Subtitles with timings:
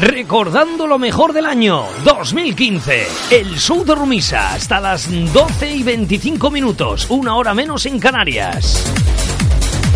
[0.00, 6.50] Recordando lo mejor del año 2015, el show de Rumisa hasta las 12 y 25
[6.50, 8.92] minutos, una hora menos en Canarias.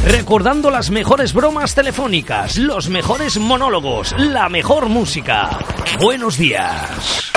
[0.06, 5.58] Recordando las mejores bromas telefónicas, los mejores monólogos, la mejor música.
[6.00, 7.30] Buenos días.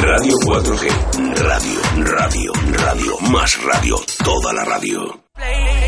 [0.00, 0.88] Radio 4G,
[1.42, 1.80] radio,
[2.16, 5.23] radio, radio, más radio, toda la radio.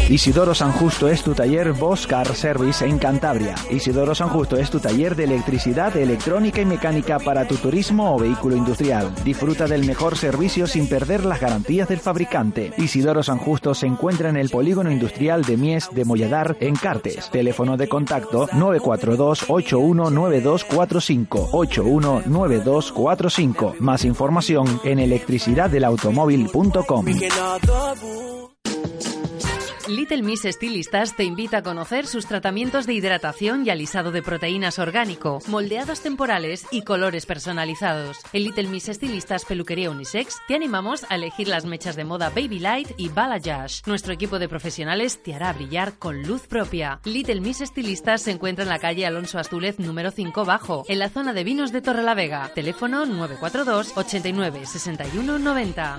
[0.09, 3.57] Isidoro San Justo es tu taller Bosch Car Service en Cantabria.
[3.71, 8.19] Isidoro San Justo es tu taller de electricidad, electrónica y mecánica para tu turismo o
[8.19, 9.13] vehículo industrial.
[9.25, 12.73] Disfruta del mejor servicio sin perder las garantías del fabricante.
[12.79, 17.29] Isidoro San Justo se encuentra en el polígono industrial de Mies de Molladar en Cartes.
[17.31, 23.75] Teléfono de contacto 942 819245 819245.
[23.81, 27.07] Más información en electricidaddelautomóvil.com.
[29.89, 34.81] Little Miss Estilistas te invita a conocer sus tratamientos de hidratación y alisado de proteínas
[34.81, 38.19] orgánico, moldeados temporales y colores personalizados.
[38.33, 42.59] En Little Miss Estilistas Peluquería Unisex te animamos a elegir las mechas de moda Baby
[42.59, 43.83] Light y Balayage.
[43.87, 47.01] Nuestro equipo de profesionales te hará brillar con luz propia.
[47.05, 51.11] Little Miss Estilistas se encuentra en la calle Alonso Astúlez número 5 Bajo, en la
[51.11, 52.51] zona de vinos de Torrelavega.
[52.55, 55.99] Teléfono 942 89 61 90.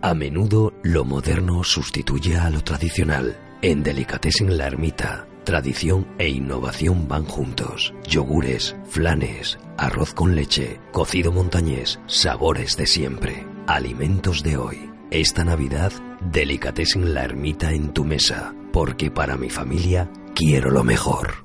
[0.00, 3.38] A menudo lo moderno sustituye a lo tradicional.
[3.60, 7.92] En Delicatessen La Ermita, tradición e innovación van juntos.
[8.08, 14.90] Yogures, flanes, arroz con leche, cocido montañés, sabores de siempre, alimentos de hoy.
[15.10, 15.92] Esta Navidad,
[16.22, 21.44] Delicatessen La Ermita en tu mesa, porque para mi familia quiero lo mejor.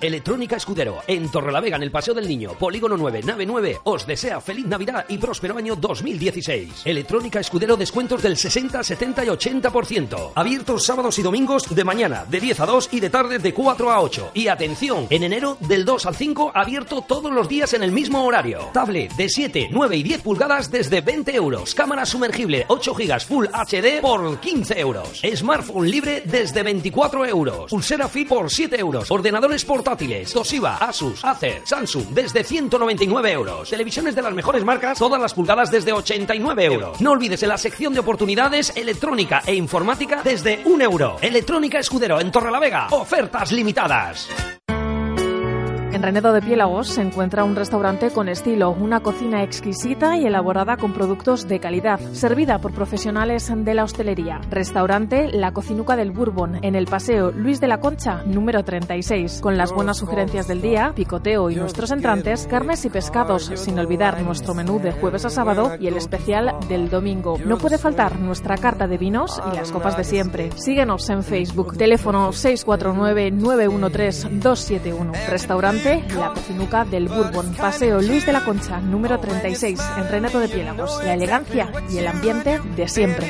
[0.00, 4.40] Electrónica Escudero, en Torrelavega, en el Paseo del Niño, Polígono 9, Nave 9, os desea
[4.40, 6.82] feliz Navidad y próspero año 2016.
[6.84, 10.32] Electrónica Escudero, descuentos del 60, 70 y 80%.
[10.34, 13.90] Abiertos sábados y domingos de mañana, de 10 a 2 y de tarde de 4
[13.90, 14.30] a 8.
[14.34, 18.24] Y atención, en enero del 2 al 5, abierto todos los días en el mismo
[18.24, 18.68] horario.
[18.74, 21.74] Tablet de 7, 9 y 10 pulgadas desde 20 euros.
[21.74, 25.22] Cámara sumergible 8 GB Full HD por 15 euros.
[25.34, 27.70] Smartphone libre desde 24 euros.
[27.70, 29.10] Pulsera Fit por 7 euros.
[29.10, 30.32] Ordenadores portátiles.
[30.32, 33.70] Toshiba, Asus, Acer, Samsung desde 199 euros.
[33.70, 37.00] Televisiones de las mejores marcas, todas las pulgadas desde 89 euros.
[37.00, 41.18] No olvides en la sección de oportunidades electrónica e informática desde 1 euro.
[41.22, 42.88] Electrónica Escudero en Torrelavega.
[42.90, 44.28] Ofertas limitadas.
[45.92, 50.76] En Renedo de Piélagos se encuentra un restaurante con estilo, una cocina exquisita y elaborada
[50.76, 54.42] con productos de calidad, servida por profesionales de la hostelería.
[54.50, 59.56] Restaurante La Cocinuca del Bourbon, en el Paseo Luis de la Concha, número 36, con
[59.56, 64.52] las buenas sugerencias del día, picoteo y nuestros entrantes, carnes y pescados, sin olvidar nuestro
[64.54, 67.38] menú de jueves a sábado y el especial del domingo.
[67.46, 70.50] No puede faltar nuestra carta de vinos y las copas de siempre.
[70.56, 75.28] Síguenos en Facebook, teléfono 649-913-271.
[75.28, 80.48] Restaurante La Cocinuca del Bourbon, Paseo Luis de la Concha, número 36, en Reneto de
[80.48, 81.00] Piélagos.
[81.04, 83.28] La elegancia y el ambiente de siempre.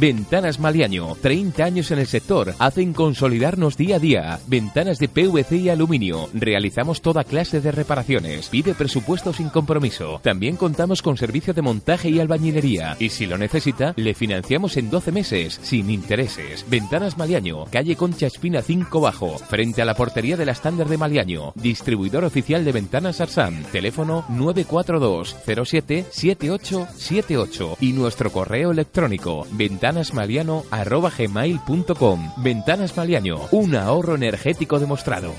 [0.00, 4.40] Ventanas Maliaño, 30 años en el sector, hacen consolidarnos día a día.
[4.46, 6.30] Ventanas de PVC y aluminio.
[6.32, 8.48] Realizamos toda clase de reparaciones.
[8.48, 10.18] Pide presupuesto sin compromiso.
[10.22, 12.96] También contamos con servicio de montaje y albañilería.
[12.98, 16.64] Y si lo necesita, le financiamos en 12 meses, sin intereses.
[16.70, 20.96] Ventanas Maliaño, calle Concha Espina 5 Bajo, frente a la portería de la estándar de
[20.96, 21.52] Maliaño.
[21.56, 23.64] Distribuidor oficial de Ventanas Arsam.
[23.64, 29.46] Teléfono 942 07 7878 y nuestro correo electrónico
[29.90, 32.32] ventanasmaliano@gmail.com.
[32.36, 35.34] Ventanas Maliano, un ahorro energético demostrado.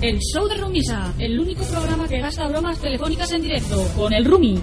[0.00, 4.24] El show de Rumisa, el único programa que gasta bromas telefónicas en directo con el
[4.24, 4.60] Rumi.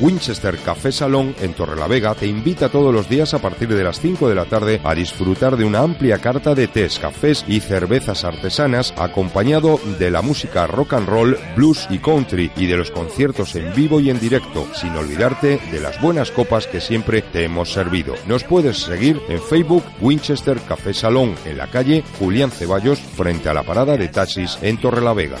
[0.00, 4.28] Winchester Café Salón en Torrelavega te invita todos los días a partir de las 5
[4.28, 8.92] de la tarde a disfrutar de una amplia carta de tés, cafés y cervezas artesanas
[8.96, 13.74] acompañado de la música rock and roll, blues y country y de los conciertos en
[13.74, 18.14] vivo y en directo, sin olvidarte de las buenas copas que siempre te hemos servido.
[18.26, 23.54] Nos puedes seguir en Facebook Winchester Café Salón en la calle Julián Ceballos frente a
[23.54, 25.38] la parada de taxis en Torrelavega.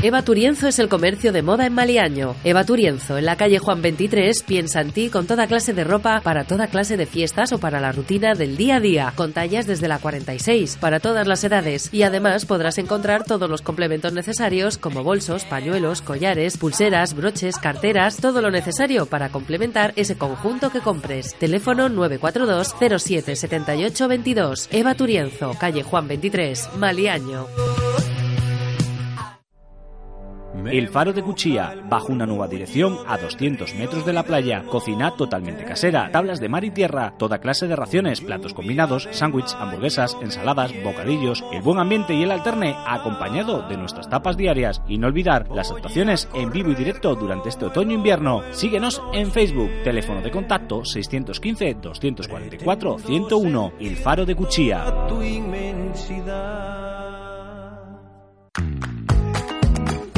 [0.00, 2.36] Eva Turienzo es el comercio de moda en Maliaño.
[2.44, 6.20] Eva Turienzo, en la calle Juan 23, piensa en ti con toda clase de ropa
[6.20, 9.66] para toda clase de fiestas o para la rutina del día a día, con tallas
[9.66, 11.88] desde la 46, para todas las edades.
[11.92, 18.18] Y además podrás encontrar todos los complementos necesarios como bolsos, pañuelos, collares, pulseras, broches, carteras,
[18.18, 21.34] todo lo necesario para complementar ese conjunto que compres.
[21.40, 24.68] Teléfono 942 07 78 22.
[24.70, 27.48] Eva Turienzo, calle Juan 23, Maliaño.
[30.66, 35.14] El Faro de Cuchilla, bajo una nueva dirección a 200 metros de la playa, cocina
[35.16, 40.16] totalmente casera, tablas de mar y tierra, toda clase de raciones, platos combinados, sándwiches, hamburguesas,
[40.20, 44.82] ensaladas, bocadillos, el buen ambiente y el alterne, acompañado de nuestras tapas diarias.
[44.88, 48.42] Y no olvidar las actuaciones en vivo y directo durante este otoño-invierno.
[48.52, 54.84] Síguenos en Facebook, teléfono de contacto 615-244-101, El Faro de Cuchilla.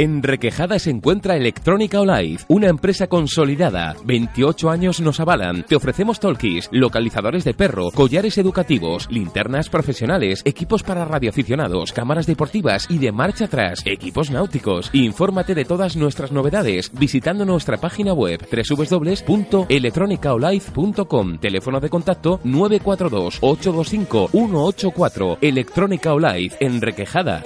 [0.00, 3.94] En Requejada se encuentra Electrónica Olive, una empresa consolidada.
[4.06, 5.62] 28 años nos avalan.
[5.64, 12.86] Te ofrecemos talkies, localizadores de perro, collares educativos, linternas profesionales, equipos para radioaficionados, cámaras deportivas
[12.88, 14.88] y de marcha atrás, equipos náuticos.
[14.94, 21.38] Infórmate de todas nuestras novedades visitando nuestra página web www.electronicaolive.com.
[21.40, 25.38] Teléfono de contacto 942 825 184.
[25.42, 27.42] Electrónica Olive en Requejada.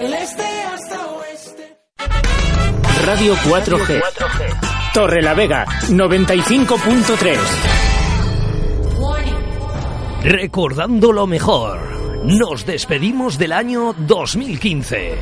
[3.05, 4.01] Radio 4G.
[4.91, 7.37] Torre la Vega, 95.3.
[10.23, 12.23] Recordando lo mejor.
[12.25, 15.19] Nos despedimos del año 2015.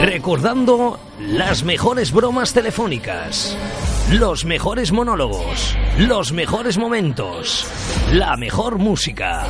[0.00, 3.54] Recordando las mejores bromas telefónicas,
[4.10, 7.66] los mejores monólogos, los mejores momentos,
[8.12, 9.44] la mejor música.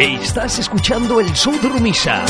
[0.00, 2.24] Estás escuchando el Show de Rumisa.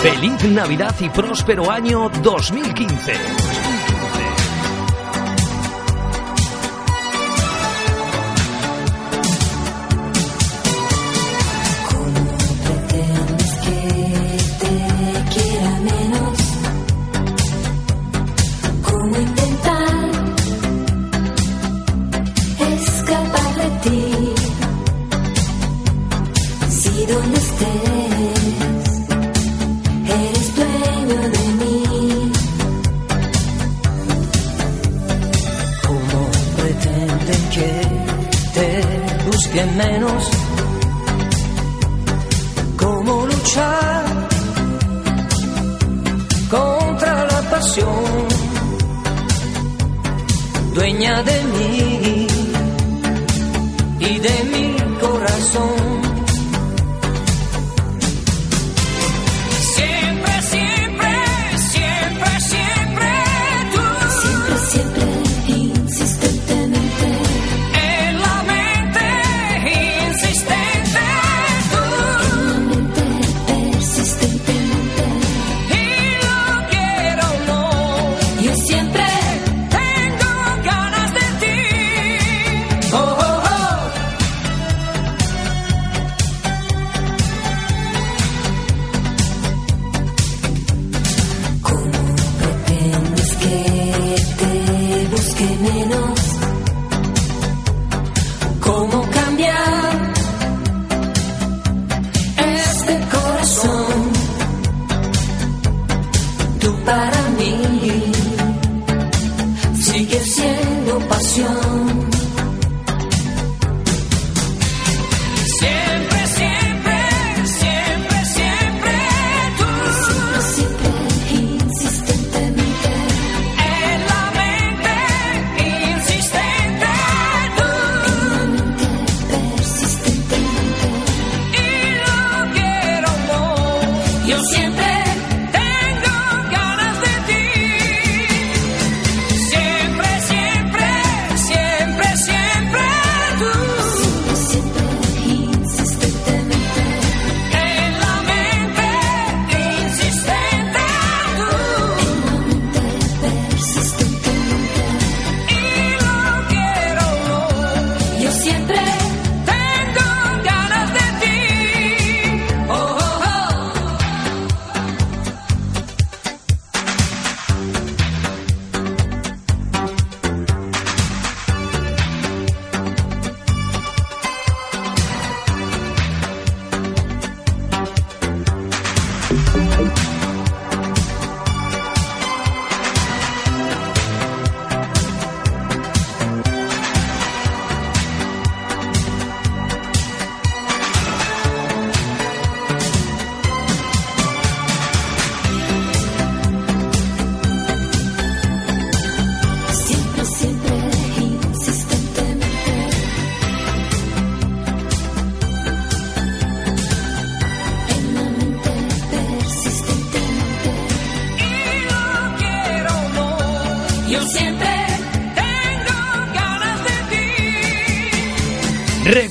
[0.00, 3.61] Feliz Navidad y próspero año 2015.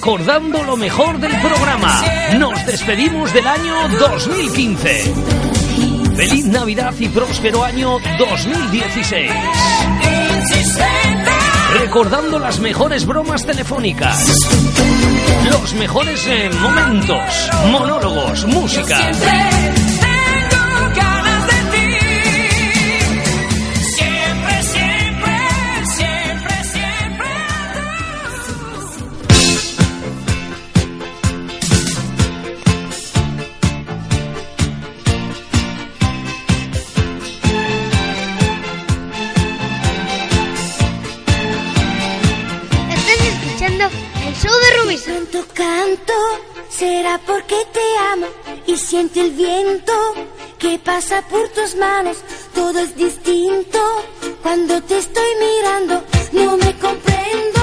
[0.02, 2.04] recordando lo mejor del programa.
[2.40, 5.14] Nos despedimos del año 2015.
[6.16, 9.32] Feliz Navidad y próspero año 2016.
[11.82, 14.50] Recordando las mejores bromas telefónicas,
[15.52, 19.12] los mejores eh, momentos, monólogos, música
[46.82, 48.26] Será porque te amo
[48.66, 49.94] y siente el viento
[50.58, 52.18] que pasa por tus manos.
[52.56, 53.80] Todo es distinto
[54.42, 56.04] cuando te estoy mirando.
[56.32, 57.61] No me comprendo.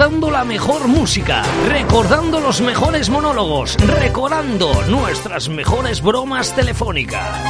[0.00, 7.44] recordando la mejor música, recordando los mejores monólogos, recordando nuestras mejores bromas telefónicas.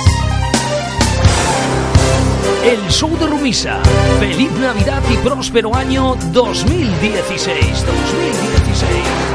[2.64, 3.80] El show de Rumisa.
[4.18, 7.86] Feliz Navidad y próspero año 2016.
[7.86, 9.29] 2016.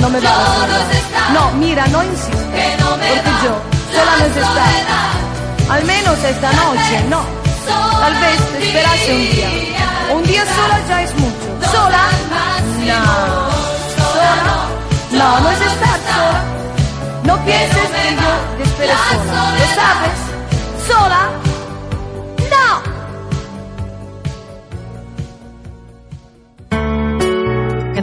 [0.00, 1.30] No me digas soledad.
[1.32, 2.40] No, mira, no insistas.
[2.40, 3.54] Porque yo
[3.92, 4.72] sola no es estar.
[5.70, 7.22] Al menos esta noche, no.
[8.00, 9.48] Tal vez te esperase un día.
[10.14, 11.70] Un día sola ya es mucho.
[11.72, 12.04] ¿Sola?
[12.84, 13.02] No.
[13.96, 14.68] ¿Sola?
[15.12, 16.42] No, no es estar sola.
[17.24, 19.54] No pienses que yo te espere sola.
[19.58, 20.18] ¿Lo sabes?
[20.86, 21.43] ¿Sola?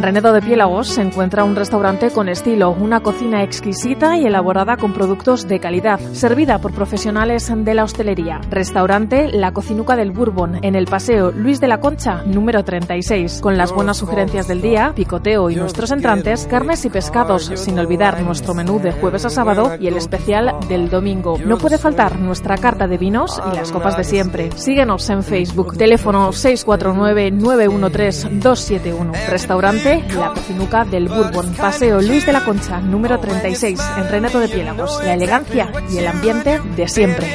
[0.02, 4.76] En Renedo de Piélagos se encuentra un restaurante con estilo, una cocina exquisita y elaborada
[4.76, 8.42] con productos de calidad, servida por profesionales de la hostelería.
[8.50, 13.58] Restaurante La Cocinuca del Bourbon, en el Paseo Luis de la Concha, número 36, con
[13.58, 18.56] las buenas sugerencias del día, picoteo y nuestros entrantes, carnes y pescados, sin olvidar nuestro
[18.56, 21.38] menú de jueves a sábado y el especial del domingo.
[21.46, 24.50] No puede faltar nuestra carta de vinos y las copas de siempre.
[24.56, 29.28] Síguenos en Facebook, teléfono 649-913-271.
[29.30, 34.48] Restaurante La Cocinuca del Bourbon, Paseo Luis de la Concha, número 36, en Renedo de
[34.48, 35.04] Piélagos.
[35.04, 37.28] La elegancia y el ambiente de siempre.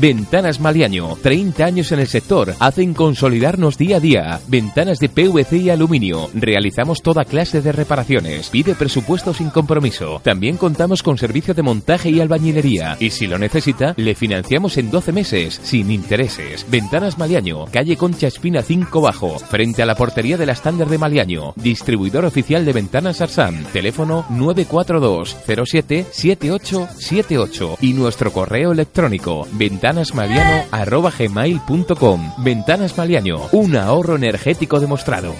[0.00, 4.40] Ventanas Maliaño, 30 años en el sector, hacen consolidarnos día a día.
[4.46, 6.30] Ventanas de PVC y aluminio.
[6.34, 8.48] Realizamos toda clase de reparaciones.
[8.50, 10.20] Pide presupuesto sin compromiso.
[10.22, 12.96] También contamos con servicio de montaje y albañilería.
[13.00, 16.64] Y si lo necesita, le financiamos en 12 meses, sin intereses.
[16.70, 20.98] Ventanas Maliaño, calle Concha Espina 5 Bajo, frente a la portería de la estándar de
[20.98, 21.54] Maliaño.
[21.56, 23.64] Distribuidor oficial de Ventanas Arsan.
[23.72, 29.48] Teléfono 942 07 7878 y nuestro correo electrónico
[29.88, 32.32] ventanasmaliano@gmail.com.
[32.38, 35.34] Ventanas Maliaño, un ahorro energético demostrado.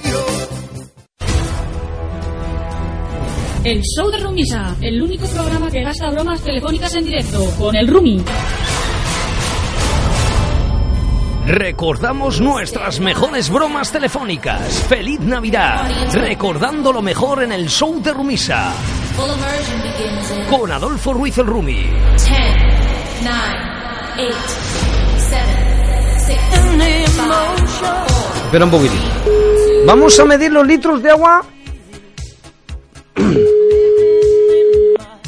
[3.65, 7.89] El show de Rumisa, el único programa que gasta bromas telefónicas en directo con el
[7.89, 8.23] Rumi.
[11.47, 14.85] Recordamos nuestras mejores bromas telefónicas.
[14.89, 15.91] ¡Feliz Navidad!
[16.13, 18.73] Recordando lo mejor en el show de Rumisa.
[20.51, 21.87] Con Adolfo Ruiz el Rumi.
[28.45, 28.99] Espera un poquitín.
[29.87, 31.45] Vamos a medir los litros de agua.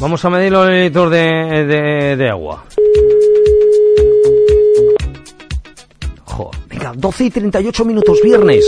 [0.00, 2.64] Vamos a medir los litros de, de- agua.
[6.24, 8.64] Jo, venga, 12 y 38 minutos, viernes.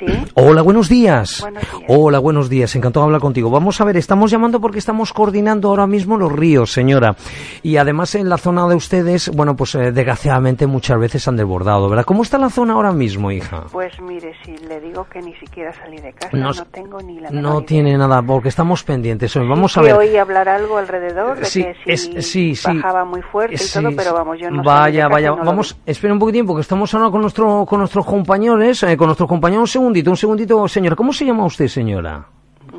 [0.00, 1.44] El- Hola, buenos días.
[1.88, 2.74] Hola, buenos días.
[2.74, 3.50] Encantado de hablar contigo.
[3.50, 7.14] Vamos a ver, estamos llamando porque estamos coordinando ahora mismo los ríos, señora.
[7.62, 11.88] Y además en la zona de ustedes, bueno, pues eh, desgraciadamente muchas veces han desbordado,
[11.88, 12.04] ¿verdad?
[12.04, 13.64] ¿Cómo está la zona ahora mismo, hija?
[13.70, 17.20] Pues mire, si le digo que ni siquiera salí de casa, No no, tengo ni
[17.20, 17.66] la No idea.
[17.66, 19.34] tiene nada, porque estamos pendientes.
[19.36, 19.46] hoy.
[19.48, 19.96] Vamos a que ver.
[19.96, 22.66] oí hablar algo alrededor de Sí, que es- si sí, sí.
[22.76, 25.30] bajaba muy fuerte y Sí, todo, pero vamos, yo no salí de Vaya, casa vaya,
[25.30, 28.96] no lo vamos, espera un poquitín porque estamos hablando con nuestro, con nuestros compañeros, eh,
[28.96, 29.70] con nuestros compañeros.
[29.92, 30.96] Segundito, un segundito, señora.
[30.96, 32.24] ¿Cómo se llama usted, señora?
[32.72, 32.78] vi.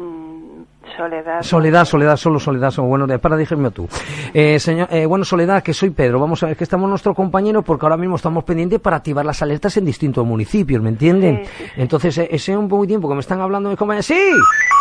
[0.98, 1.42] Soledad.
[1.42, 3.88] Soledad, Soledad, solo Soledad, solo, bueno, de- para decirme tú.
[4.34, 7.64] Eh, señor, eh, bueno, Soledad, que soy Pedro, vamos a ver que estamos nuestros compañeros
[7.66, 11.44] porque ahora mismo estamos pendientes para activar las alertas en distintos municipios, ¿me entienden?
[11.78, 14.06] Entonces, eh, ese es un poquitín porque me están hablando mis compañeros.
[14.06, 14.32] ¡Sí!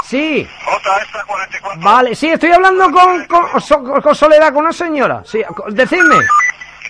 [0.05, 0.47] ¡Sí!
[1.83, 5.23] Vale, sí, estoy hablando con, con, con Soledad, con una señora.
[5.25, 5.43] Sí,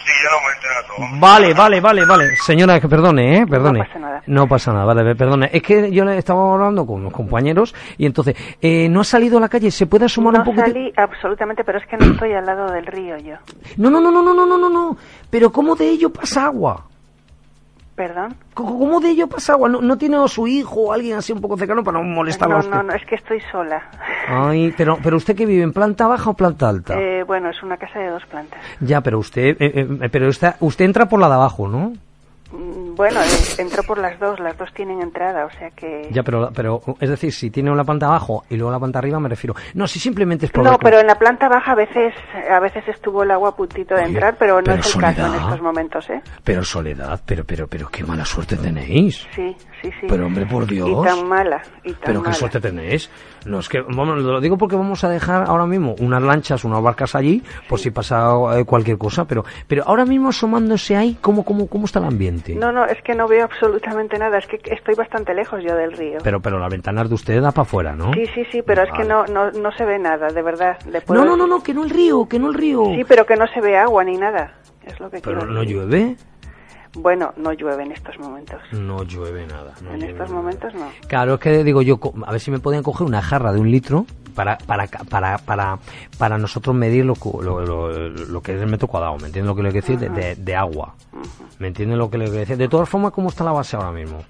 [0.05, 1.21] Sí, ya lo a todos.
[1.21, 2.37] Vale, vale, vale, vale.
[2.37, 3.47] Señora, que perdone, ¿eh?
[3.47, 3.79] Perdone.
[3.79, 4.23] No pasa nada.
[4.27, 5.51] No pasa nada, vale, perdone.
[5.53, 9.41] Es que yo estaba hablando con unos compañeros y entonces, eh, ¿no ha salido a
[9.41, 9.71] la calle?
[9.71, 12.87] ¿Se puede asomar un poco No absolutamente, pero es que no estoy al lado del
[12.87, 13.37] río yo.
[13.77, 14.97] No, no, no, no, no, no, no, no.
[15.31, 16.87] Pero ¿cómo de ello pasa agua?
[17.95, 18.35] ¿Perdón?
[18.55, 19.69] ¿Cómo de ello pasa agua?
[19.69, 22.59] ¿No, no tiene su hijo o alguien así un poco cercano para no molestarlo a
[22.61, 22.77] No, usted?
[22.77, 23.83] no, no, es que estoy sola.
[24.29, 26.99] Ay, pero, pero usted que vive en planta baja o planta alta?
[26.99, 28.59] Eh, bueno, es una casa de dos plantas.
[28.81, 31.93] Ya, pero usted, eh, eh, pero está, usted entra por la de abajo, ¿no?
[32.53, 33.27] Mm, Bueno, eh,
[33.59, 36.09] entró por las dos, las dos tienen entrada, o sea que...
[36.13, 39.19] Ya, pero, pero, es decir, si tiene una planta abajo y luego la planta arriba,
[39.19, 39.55] me refiero.
[39.75, 42.13] No, si simplemente es por No, pero en la planta baja a veces
[42.51, 45.01] a veces estuvo el agua a puntito de Oye, entrar, pero no pero es el
[45.01, 46.21] caso en estos momentos, ¿eh?
[46.45, 49.27] Pero Soledad, pero, pero, pero qué mala suerte tenéis.
[49.35, 50.07] Sí, sí, sí.
[50.09, 50.89] Pero, hombre, por Dios.
[50.91, 52.35] Y tan mala, y tan Pero qué mala.
[52.35, 53.11] suerte tenéis.
[53.47, 56.83] No, es que, vamos, lo digo porque vamos a dejar ahora mismo unas lanchas, unas
[56.83, 61.43] barcas allí, por si pasa eh, cualquier cosa, pero, pero ahora mismo asomándose ahí, ¿cómo,
[61.45, 62.42] cómo, cómo está el ambiente?
[62.55, 65.93] No, no, es que no veo absolutamente nada, es que estoy bastante lejos yo del
[65.93, 66.19] río.
[66.23, 68.13] Pero, pero la ventana de usted da para afuera, ¿no?
[68.13, 70.77] Sí, sí, sí, pero es que no, no, no se ve nada, de verdad.
[71.07, 72.85] puedo No, no, no, no, que no el río, que no el río.
[72.97, 75.61] Sí, pero que no se ve agua ni nada, es lo que Pero quiero no
[75.61, 75.77] decir.
[75.77, 76.17] llueve.
[76.95, 78.61] Bueno, no llueve en estos momentos.
[78.73, 79.73] No llueve nada.
[79.83, 80.43] no en llueve estos nada.
[80.43, 80.91] momentos no.
[81.09, 83.71] Claro, es que digo yo, a ver si me podían coger una jarra de un
[83.71, 85.79] litro para para para para,
[86.19, 89.55] para nosotros medir lo, lo, lo- lo que es el metro cuadrado, ¿me entienden lo
[89.57, 89.99] que le quiero decir?
[89.99, 90.95] De, de- de agua.
[91.59, 92.57] ¿Me entienden lo que le quiero decir?
[92.57, 94.25] De todas formas, ¿cómo está la base ahora mismo?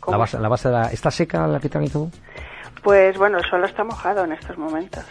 [0.00, 0.12] ¿Cómo?
[0.12, 2.10] La base, la base de la- ¿Está seca la quitan y todo?
[2.82, 5.04] Pues bueno, el suelo está mojado en estos momentos.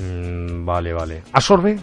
[0.00, 1.22] Mm, vale, vale.
[1.32, 1.78] ¿Absorbe?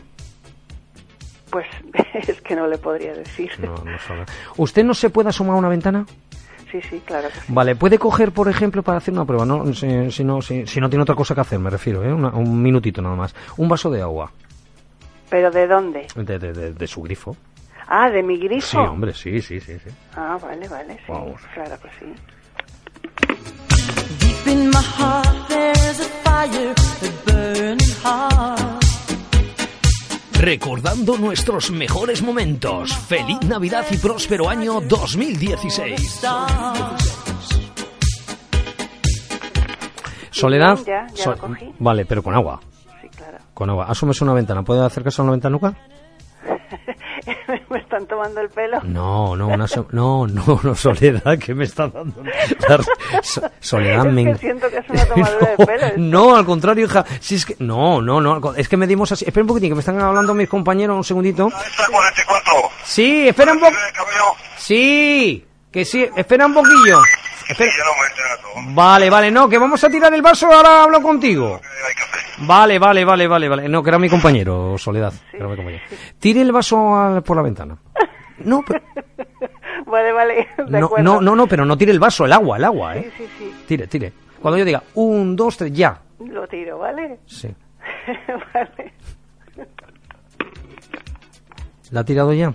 [1.50, 1.66] Pues
[2.28, 3.52] es que no le podría decir.
[3.60, 4.26] No, no absorbe.
[4.58, 6.06] ¿Usted no se puede asomar a una ventana?
[6.72, 7.46] Sí, sí, claro que sí.
[7.48, 9.74] Vale, puede coger, por ejemplo, para hacer una prueba, ¿no?
[9.74, 12.14] Si, si no, si, si no tiene otra cosa que hacer, me refiero, ¿eh?
[12.14, 13.34] Una- un minutito nada más.
[13.58, 14.32] Un vaso de agua,
[15.30, 16.08] ¿Pero de dónde?
[16.16, 17.36] de, de- de- de su grifo.
[17.88, 18.68] Ah, de mi grifo.
[18.68, 19.80] Sí, hombre, sí, sí, sí.
[19.80, 19.90] sí.
[20.16, 21.04] Ah, vale, vale, sí.
[21.12, 21.42] Vamos.
[21.54, 22.14] Claro que sí.
[24.20, 28.89] Deep in my heart there's a fire, a burning heart.
[30.40, 32.96] Recordando nuestros mejores momentos.
[32.96, 36.22] Feliz Navidad y próspero año 2016.
[40.32, 40.76] Soledad.
[40.76, 41.74] bien, ya, ya So- lo cogí.
[41.80, 42.62] Vale, pero con agua.
[43.02, 43.38] Sí, claro.
[43.54, 43.86] Con agua.
[43.90, 44.64] Asómese a una ventana.
[44.64, 45.76] ¿Puede acercarse a una ventanuca?
[47.70, 48.80] ¿Me están tomando el pelo?
[48.84, 52.24] No, no, una so- no, no, no, Soledad, que me está dando.
[52.24, 55.88] la- So- Soledad, Es me que en- siento que es una tomadura de pelo.
[55.98, 57.06] No, al contrario, hija.
[57.20, 58.54] Si es que, no, no, no.
[58.56, 59.26] Es que medimos así.
[59.26, 60.96] Espera un poquitín, que me están hablando mis compañeros.
[60.98, 61.50] Un segundito.
[62.84, 63.74] Sí, espera un poco.
[64.58, 66.08] Sí, que sí.
[66.16, 67.00] Espera un poquillo.
[67.50, 67.72] Espera.
[68.74, 70.48] Vale, vale, no, que vamos a tirar el vaso.
[70.52, 71.60] Ahora hablo contigo.
[72.40, 73.68] Vale, vale, vale, vale, vale.
[73.70, 75.14] No, que era mi compañero, Soledad.
[75.32, 75.84] que era mi compañero.
[76.20, 77.78] Tire el vaso al- por la ventana.
[78.40, 78.82] No, pero,
[79.86, 81.04] Vale, vale, de no, acuerdo.
[81.04, 83.12] no, no, no, pero no tire el vaso, el agua, el agua, Sí, ¿eh?
[83.18, 83.56] sí, sí.
[83.68, 84.14] Tire, tire.
[84.42, 86.00] Cuando yo diga un, dos, tres, ya.
[86.20, 87.20] Lo tiro, ¿vale?
[87.26, 87.50] Sí.
[88.54, 88.94] vale.
[91.92, 92.54] ¿La ha tirado ya?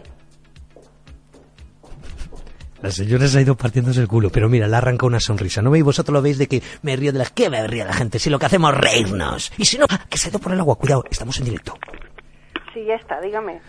[2.85, 5.63] La señora se ha ido partiéndose el culo, pero mira, le arranca una sonrisa.
[5.63, 5.83] ¿No veis?
[5.83, 7.31] Vosotros lo veis de que me río de las...
[7.31, 8.19] ¿Qué me ríe la gente?
[8.19, 9.53] Si lo que hacemos es reírnos.
[9.57, 10.05] Y si no, ¡ah!
[10.07, 10.77] que se ha ido por el agua.
[10.77, 11.79] Cuidado, estamos en directo.
[12.75, 13.63] Sí, ya está, dígame.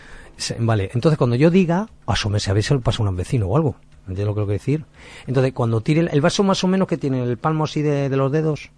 [0.59, 3.55] Vale, entonces cuando yo diga, asómese a ver si le pasa a un vecino o
[3.55, 3.77] algo.
[3.99, 4.85] ¿Entiendes lo que quiero decir?
[5.27, 8.09] Entonces, cuando tire el, el vaso más o menos que tiene el palmo así de,
[8.09, 8.69] de los dedos.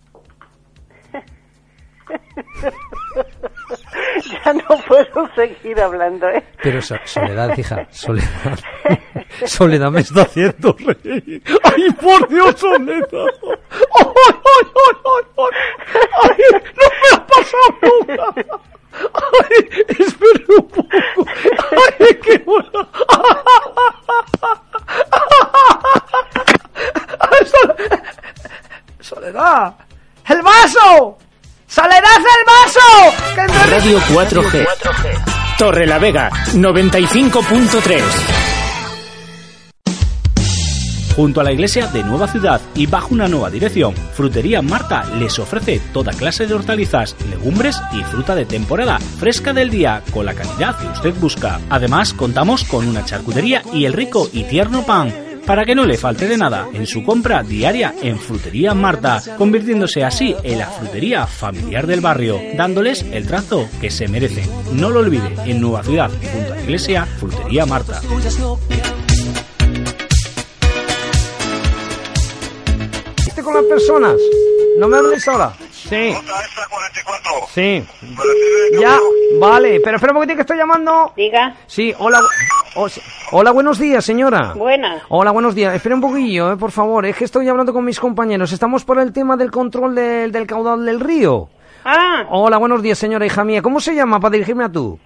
[4.45, 6.43] ya no puedo seguir hablando, ¿eh?
[6.61, 8.59] Pero so- Soledad, hija, Soledad.
[9.45, 11.41] Soledad me está haciendo reír.
[11.63, 13.27] ¡Ay, por Dios, Soledad!
[13.41, 15.51] ¡Ay, ay, ay, ay, ay!
[16.23, 16.37] ¡Ay,
[16.75, 18.51] no me ha pasado nunca!
[19.13, 20.89] ¡Ay, espere un poco!
[21.99, 22.89] ¡Ay, qué bueno!
[27.19, 28.01] ¡Ay, Sole-
[28.99, 29.73] ¡Soledad!
[30.27, 31.17] ¡El vaso!
[31.67, 32.79] ¡Soledad, el vaso!
[33.35, 34.65] ¡Que entre- Radio 4G.
[35.57, 38.01] Torre la Vega, 95.3.
[41.15, 45.39] Junto a la iglesia de Nueva Ciudad y bajo una nueva dirección, Frutería Marta les
[45.39, 50.35] ofrece toda clase de hortalizas, legumbres y fruta de temporada, fresca del día, con la
[50.35, 51.59] calidad que usted busca.
[51.71, 55.11] Además, contamos con una charcutería y el rico y tierno pan
[55.47, 60.03] para que no le falte de nada en su compra diaria en Frutería Marta, convirtiéndose
[60.03, 64.47] así en la frutería familiar del barrio, dándoles el trato que se merecen.
[64.73, 68.01] No lo olvide, en Nueva Ciudad, junto a la iglesia, Frutería Marta.
[73.23, 74.15] ¿Viste con las personas?
[74.77, 75.53] ¿No me hables ahora?
[75.89, 76.13] Sí.
[77.53, 77.83] Sí.
[78.79, 78.99] Ya,
[79.39, 81.13] vale, pero espera un poquitín que estoy llamando.
[81.15, 81.55] Diga.
[81.65, 82.19] Sí, hola.
[82.89, 83.01] sí.
[83.31, 84.53] hola, buenos días, señora.
[84.53, 85.03] Buenas.
[85.09, 85.73] Hola, buenos días.
[85.73, 87.05] Espera un poquillo, eh, por favor.
[87.05, 88.51] Es que estoy hablando con mis compañeros.
[88.51, 91.49] Estamos por el tema del control del, del caudal del río.
[91.85, 93.61] Ah, Hola, buenos días, señora hija mía.
[93.61, 94.99] ¿Cómo se llama para dirigirme a tú?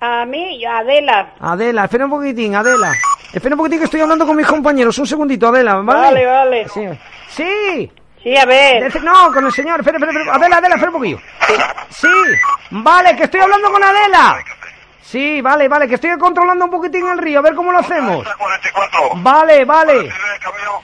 [0.00, 1.34] a mí, Adela.
[1.40, 2.92] Adela, espera un poquitín, Adela.
[3.32, 4.96] Espera un poquitín que estoy hablando con mis compañeros.
[4.98, 6.00] Un segundito, Adela, ¿vale?
[6.00, 6.68] Vale, vale.
[6.68, 6.84] Sí.
[7.30, 7.90] Sí.
[8.28, 8.82] Sí, a ver.
[8.92, 9.80] Dece- No, con el señor.
[9.80, 10.36] Espera, espera, espera.
[10.36, 11.18] Adela, Adela, espera un poquillo.
[11.88, 12.08] Sí.
[12.70, 14.36] Vale, que estoy hablando con Adela.
[15.10, 18.26] Sí, vale, vale, que estoy controlando un poquitín el río, a ver cómo lo hacemos.
[19.22, 20.10] Vale, vale.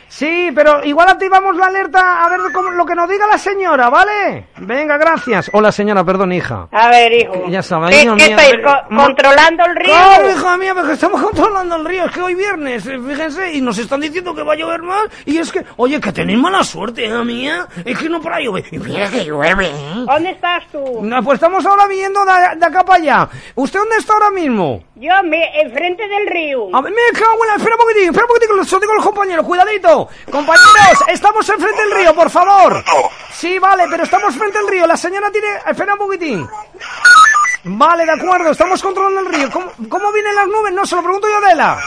[0.08, 3.90] Sí, pero igual activamos la alerta a ver cómo, lo que nos diga la señora,
[3.90, 4.46] ¿vale?
[4.58, 5.50] Venga, gracias.
[5.52, 6.68] Hola, señora, perdón, hija.
[6.72, 7.48] A ver, hijo.
[7.48, 9.92] Ya estaba, ¿Qué, hija qué mía, estáis, pero- co- controlando el río?
[9.94, 12.04] Claro, hija mía, porque estamos controlando el río.
[12.06, 15.02] Es que hoy viernes, eh, fíjense, y nos están diciendo que va a llover más.
[15.26, 17.66] Y es que, oye, que tenéis mala suerte, hija mía.
[17.84, 18.64] Es que no para llover.
[18.72, 19.66] Y mira que llueve.
[19.68, 20.04] ¿eh?
[20.06, 21.00] ¿Dónde estás tú?
[21.02, 23.28] No, pues estamos ahora viendo de, de acá para allá.
[23.56, 24.82] ¿Usted dónde está ahora mismo?
[24.94, 26.74] Yo, me, enfrente del río.
[26.74, 27.56] A ver, me cago en la...
[27.56, 29.46] Espera un poquitín, espera un poquitín, que lo digo a los compañeros.
[29.46, 30.08] Cuidadito.
[30.30, 32.82] Compañeros, estamos enfrente del río, por favor.
[33.32, 34.86] Sí, vale, pero estamos frente al río.
[34.86, 35.48] La señora tiene...
[35.66, 36.48] Espera un poquitín.
[37.66, 39.50] Vale, de acuerdo, estamos controlando el río.
[39.50, 40.72] ¿Cómo, cómo vienen las nubes?
[40.74, 41.78] No, se lo pregunto yo a Adela.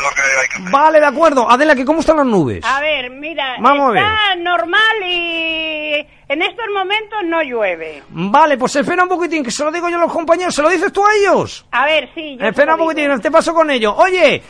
[0.71, 1.49] Vale, de acuerdo.
[1.49, 2.65] Adela, ¿que ¿cómo están las nubes?
[2.65, 8.01] A ver, mira, Vamos a está normal y en estos momentos no llueve.
[8.09, 10.55] Vale, pues espera un poquitín, que se lo digo yo a los compañeros.
[10.55, 11.65] ¿Se lo dices tú a ellos?
[11.71, 12.37] A ver, sí.
[12.39, 13.93] yo Espera un poquitín, te paso con ellos.
[13.97, 14.41] Oye.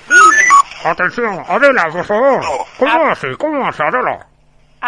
[0.85, 2.41] Atención, Adela, por favor.
[2.79, 3.35] ¿Cómo hace?
[3.37, 4.25] ¿Cómo hace, Adela?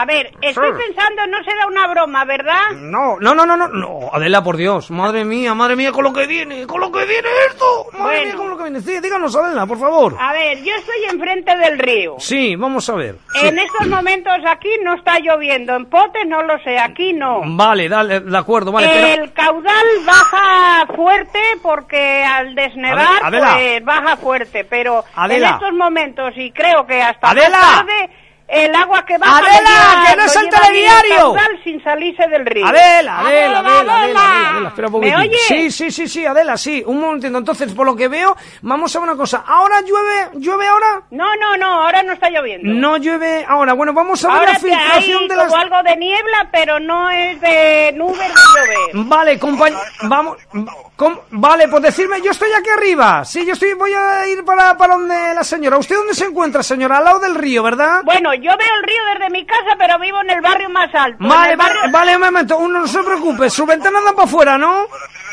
[0.02, 2.72] A ver, estoy pensando, no será una broma, ¿verdad?
[2.76, 6.14] No, no, no, no, no, no, Adela, por Dios, madre mía, madre mía, con lo
[6.14, 8.26] que viene, con lo que viene esto, madre Bueno.
[8.26, 8.82] mía, con lo que viene.
[8.82, 10.16] Sí, díganos, Adela, por favor.
[10.20, 12.16] A ver, yo estoy enfrente del río.
[12.20, 13.16] Sí, vamos a ver.
[13.34, 13.48] Sí.
[13.48, 17.42] En estos momentos aquí no está lloviendo, en Potes no lo sé, aquí no.
[17.46, 19.24] Vale, dale, de acuerdo, vale, pero...
[19.24, 23.54] el caudal baja fuerte porque al desnevar Ade- Adela.
[23.56, 25.48] pues baja fuerte, pero Adela.
[25.50, 28.10] en estos momentos y creo que hasta más tarde
[28.50, 31.36] el agua que baja Adela, que no es el telediario.
[31.64, 32.66] sin salirse del río.
[32.66, 35.20] Adela, Adela, Adela, Adela, Adela, Adela, espera un ¿Me poquitín.
[35.20, 35.42] oyes?
[35.48, 37.38] Sí, sí, sí, sí, Adela, sí, un momentito.
[37.38, 39.44] Entonces, por lo que veo, vamos a una cosa.
[39.46, 41.04] ¿Ahora llueve, llueve ahora?
[41.12, 42.70] No, no, no, ahora no está lloviendo.
[42.72, 43.74] No llueve ahora.
[43.74, 45.54] Bueno, vamos a ver Ahora la filtración hay de las...
[45.54, 49.06] algo de niebla, pero no es de nubes de llover.
[49.08, 50.38] Vale, compañero, vamos,
[51.32, 54.96] vale, pues decirme, yo estoy aquí arriba, sí, yo estoy, voy a ir para, para
[54.96, 56.98] donde la señora, ¿usted dónde se encuentra, señora?
[56.98, 58.02] Al lado del río, ¿verdad?
[58.04, 61.18] Bueno, yo veo el río desde mi casa, pero vivo en el barrio más alto.
[61.20, 61.56] Vale,
[61.92, 64.86] vale, un momento, uno no se preocupe, su ventana da para afuera, ¿no?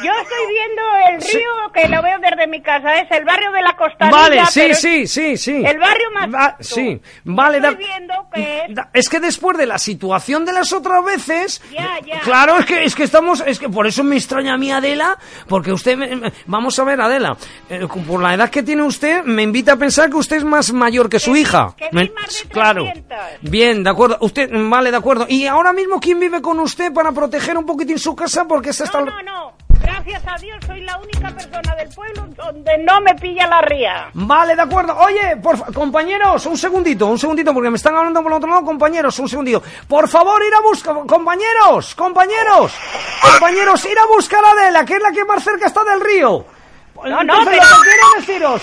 [0.05, 3.63] Yo estoy viendo el río que lo veo desde mi casa, es el barrio de
[3.63, 4.17] la Costanilla.
[4.21, 5.63] Vale, sí, sí, sí, sí.
[5.65, 6.63] El barrio más Va- alto.
[6.65, 8.75] sí, vale, Estoy da- viendo que es...
[8.75, 12.21] da- es que después de la situación de las otras veces, Ya, ya.
[12.21, 15.17] claro, es que es que estamos, es que por eso me extraña a mí Adela,
[15.57, 15.99] porque usted,
[16.45, 17.35] vamos a ver Adela,
[17.71, 20.71] eh, por la edad que tiene usted, me invita a pensar que usted es más
[20.71, 21.75] mayor que su hija.
[21.93, 22.13] Me-
[22.51, 22.85] claro.
[23.41, 24.19] Bien, de acuerdo.
[24.21, 25.25] Usted, vale, de acuerdo.
[25.31, 28.85] Y ahora mismo quién vive con usted para proteger un poquitín su casa porque se
[28.85, 29.01] está.
[29.01, 29.56] No, no,
[30.07, 34.11] gracias a Dios soy la única persona del pueblo donde no me pilla la ría.
[34.15, 34.97] Vale, de acuerdo.
[34.99, 38.65] Oye, por compañeros, un segundito, un segundito, porque me están hablando por el otro lado,
[38.65, 39.63] compañeros, un segundito.
[39.89, 42.73] Por favor, ir a buscar, compañeros, compañeros,
[43.21, 46.56] compañeros, ir a buscar a Adela, que es la que más cerca está del río.
[47.05, 48.63] No, no, pero- lo que quiero deciros.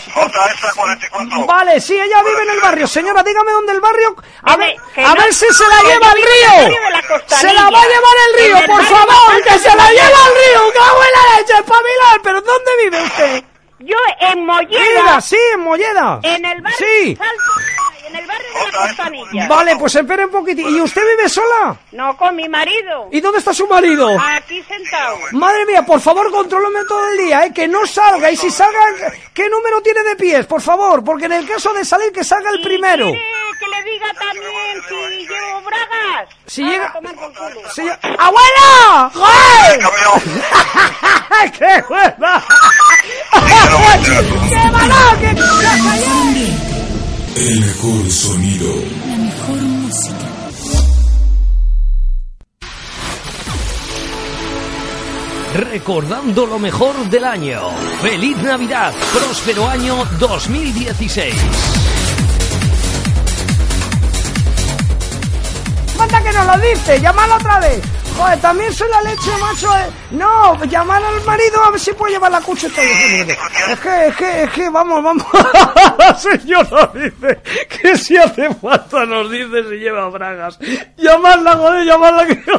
[1.47, 2.87] Vale, sí, ella vive en el barrio.
[2.87, 4.15] Señora, dígame dónde el barrio.
[4.43, 6.79] A ver, a no- ver si se la lleva al río.
[6.89, 10.25] la Se la va a llevar el río, el por favor, que se la lleva
[10.25, 10.73] al río.
[10.73, 12.19] ¡Cago en la leche, espabilar!
[12.23, 13.43] ¿Pero dónde vive usted?
[13.79, 15.19] Yo en Molleda.
[15.21, 16.19] Sí, en Molleda.
[16.23, 17.17] En el barrio Sí.
[18.07, 19.47] En el barrio de la Costanilla.
[19.47, 20.75] Vale, pues espere un poquitín.
[20.75, 21.75] ¿Y usted vive sola?
[21.91, 23.07] No, con mi marido.
[23.11, 24.09] ¿Y dónde está su marido?
[24.19, 25.17] Aquí sentado.
[25.31, 27.53] Madre mía, por favor, contrólame todo el día, ¿eh?
[27.53, 28.29] Que no salga.
[28.31, 28.79] Y si salga,
[29.33, 30.45] ¿qué número tiene de pies?
[30.45, 33.05] Por favor, porque en el caso de salir, que salga el primero.
[33.05, 33.21] ¿Quiere
[33.59, 36.29] que le diga también si llevo bragas?
[36.45, 36.93] Si Ah, llega-.
[37.73, 37.81] Si
[38.19, 39.11] ¡Abuela!
[39.13, 39.79] ¡Joder!
[41.57, 42.43] ¡Qué hueva!
[44.49, 45.17] ¡Qué mala!
[45.19, 46.62] ¡Qué
[47.35, 48.75] El mejor sonido.
[49.07, 50.27] La mejor música.
[55.53, 57.59] Recordando lo mejor del año.
[58.01, 61.33] Feliz Navidad, próspero año 2016.
[65.97, 67.01] ¡Manda que nos lo dice!
[67.01, 67.81] ¡Llámalo otra vez!
[68.17, 69.75] Joder, también soy la leche, macho.
[69.75, 69.89] eh.
[70.11, 72.81] No, llamar al marido a ver si puede llevar la cucheta.
[72.81, 75.23] Es que, es que, es que, vamos, vamos.
[75.97, 80.59] La señora dice que si hace falta nos dice si lleva bragas.
[80.97, 82.43] Llamarla, joder, llamarla que...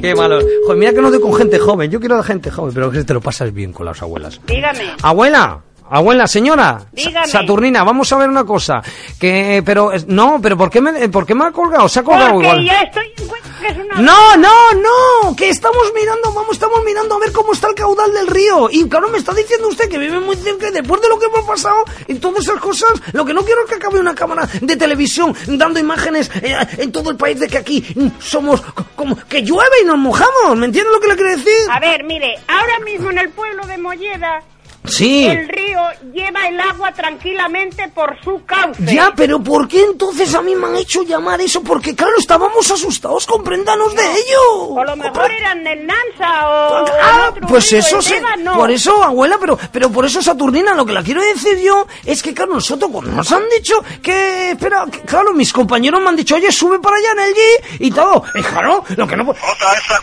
[0.00, 0.40] Qué malo.
[0.64, 1.90] Joder, mira que no doy con gente joven.
[1.90, 4.40] Yo quiero de gente joven, pero que te lo pasas bien con las abuelas.
[4.46, 4.92] Dígame.
[5.02, 5.60] Abuela,
[5.98, 6.82] abuela, señora.
[6.92, 7.26] Dígame.
[7.26, 8.82] Saturnina, vamos a ver una cosa.
[9.18, 11.88] Que, pero, no, pero ¿por qué me, por qué me ha colgado?
[11.88, 12.64] Se ha colgado Porque igual.
[12.64, 13.22] ya estoy en
[13.62, 13.94] que es una...
[14.00, 18.12] No, no, no, que estamos mirando, vamos, estamos mirando a ver cómo está el caudal
[18.12, 18.68] del río.
[18.70, 21.26] Y claro, me está diciendo usted que vive muy cerca y después de lo que
[21.26, 24.48] hemos pasado y todas esas cosas, lo que no quiero es que acabe una cámara
[24.60, 27.84] de televisión dando imágenes eh, en todo el país de que aquí
[28.18, 30.56] somos co- como que llueve y nos mojamos.
[30.56, 31.52] ¿Me entiende lo que le quiero decir?
[31.70, 34.42] A ver, mire, ahora mismo en el pueblo de Molleda,
[34.84, 35.26] Sí.
[35.26, 35.80] el río
[36.12, 38.82] lleva el agua tranquilamente por su cauce.
[38.92, 41.62] Ya, pero ¿por qué entonces a mí me han hecho llamar eso?
[41.62, 44.64] Porque claro, estábamos asustados, compréndanos de ello.
[44.70, 46.84] O lo mejor eran el Nansa o...
[47.00, 47.98] Ah, otro pues río, eso
[48.40, 48.54] no.
[48.54, 52.22] Por eso, abuela, pero, pero por eso, Saturnina, lo que la quiero decir yo es
[52.22, 56.16] que, claro, nosotros cuando nos han dicho que, espera, que, claro, mis compañeros me han
[56.16, 57.40] dicho, oye, sube para allá en el G
[57.80, 58.24] y todo.
[58.34, 59.38] Y claro, lo que no puedo.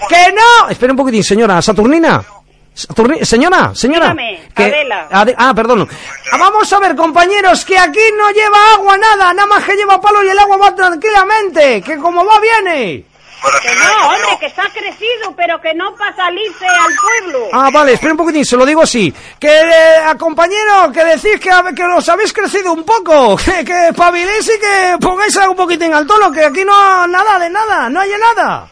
[0.08, 0.70] ¡Que no!
[0.70, 2.24] Espera un poquitín, señora, Saturnina.
[2.74, 4.06] Señora, señora.
[4.12, 5.08] Dígame, que- Adela.
[5.12, 5.88] Ade- ah, perdón.
[6.32, 10.00] Ah, Vamos a ver, compañeros, que aquí no lleva agua nada, nada más que lleva
[10.00, 13.04] palo y el agua va tranquilamente, que como va viene.
[13.64, 17.48] Que no, hombre, que está crecido, pero que no para salirse al pueblo.
[17.54, 19.14] Ah, vale, espera un poquitín, se lo digo así.
[19.40, 23.88] Que, eh, a compañero, que decís que, que os habéis crecido un poco, que, que
[23.90, 28.02] espabiléis y que pongáis un poquitín al tono, que aquí no nada de nada, no
[28.02, 28.68] hay nada.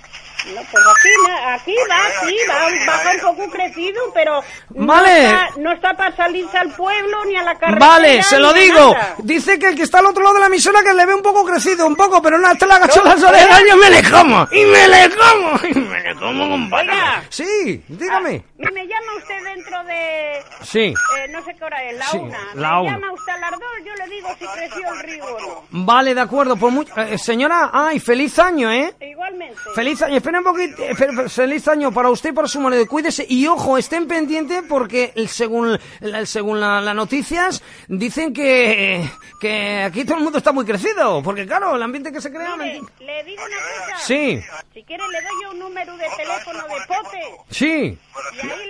[0.56, 1.10] No, pues aquí,
[1.46, 4.42] aquí va, sí, va, baja un poco crecido, pero
[4.76, 5.26] no Vale.
[5.26, 7.86] está, no está para salirse al pueblo ni a la carretera.
[7.88, 8.94] Vale, se lo digo.
[8.94, 9.16] nada.
[9.20, 11.22] Dice que el que está al otro lado de la emisora que le ve un
[11.22, 13.64] poco crecido, un poco, pero no, este le agachó No, las orejas ¿eh?
[13.66, 14.48] y yo me le como.
[14.52, 15.60] Y me le como.
[15.68, 17.26] Y me le como patatas.
[17.30, 18.44] Sí, dígame.
[18.58, 20.44] Me, me llama usted dentro de...
[20.64, 20.80] Sí.
[21.20, 22.40] eh, no sé qué hora es, la Sí, una.
[22.56, 22.92] la me una.
[22.94, 25.64] llama usted a las dos, yo le digo si creció el río o no.
[25.70, 26.56] Vale, de acuerdo.
[26.58, 28.94] Pues mu- eh, señora, ay, feliz año, ¿eh?
[29.00, 29.58] Igualmente.
[29.76, 32.60] Feliz año, espera un poquito, eh, fe- fe- feliz año para usted y para su
[32.60, 32.86] marido.
[32.88, 35.80] Cuídese y ojo, estén pendientes porque el- según,
[36.26, 39.10] según la- las noticias dicen que,
[39.40, 41.22] que aquí todo el mundo está muy crecido.
[41.24, 42.56] Porque claro, el ambiente que se crea...
[42.56, 43.56] Mire, le digo una
[43.92, 44.06] cosa.
[44.06, 44.42] Sí.
[44.74, 47.22] Si quiere le doy yo un número de teléfono de pote.
[47.52, 47.98] Sí.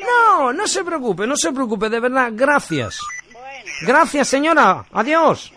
[0.06, 3.00] No, no se preocupe, no se preocupe, de verdad, gracias.
[3.82, 4.86] Gracias, señora.
[4.92, 5.52] Adiós.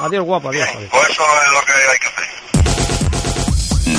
[0.00, 0.68] Adiós, guapa, adiós.
[0.68, 0.90] adiós.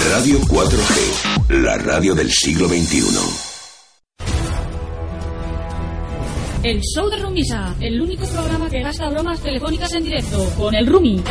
[0.10, 3.48] Radio 4G, la radio del siglo XXI.
[6.64, 10.88] El show de Rumisa, el único programa que gasta bromas telefónicas en directo con el
[10.88, 11.22] Rumi.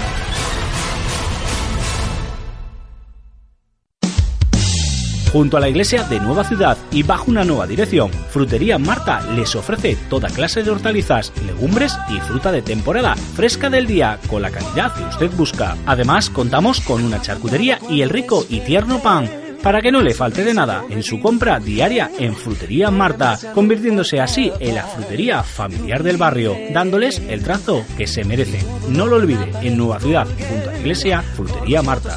[5.37, 9.55] Junto a la iglesia de Nueva Ciudad y bajo una nueva dirección, Frutería Marta les
[9.55, 14.51] ofrece toda clase de hortalizas, legumbres y fruta de temporada, fresca del día, con la
[14.51, 15.77] calidad que usted busca.
[15.85, 19.29] Además, contamos con una charcutería y el rico y tierno pan
[19.63, 24.21] para que no le falte de nada en su compra diaria en Frutería Marta, convirtiéndose
[24.21, 28.65] así en la frutería familiar del barrio, dándoles el trazo que se merecen.
[28.89, 32.17] No lo olvide, en Nueva Ciudad, junto a la iglesia, Frutería Marta.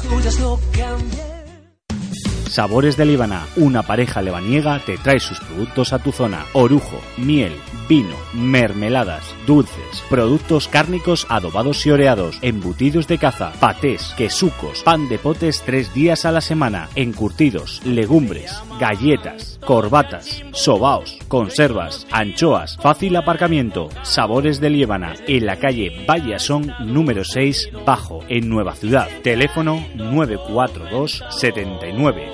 [2.50, 6.46] Sabores de Líbana, una pareja lebaniega te trae sus productos a tu zona.
[6.52, 7.52] Orujo, miel,
[7.88, 15.20] vino, mermeladas, dulces, productos cárnicos adobados y oreados, embutidos de caza, patés, quesucos, pan de
[15.20, 23.88] potes tres días a la semana, encurtidos, legumbres, galletas, corbatas, sobaos, conservas, anchoas, fácil aparcamiento,
[24.02, 29.08] sabores de Líbana, en la calle Vallasón número 6, bajo, en Nueva Ciudad.
[29.22, 32.28] Teléfono 942 79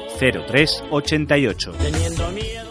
[0.46, 2.65] 03 88.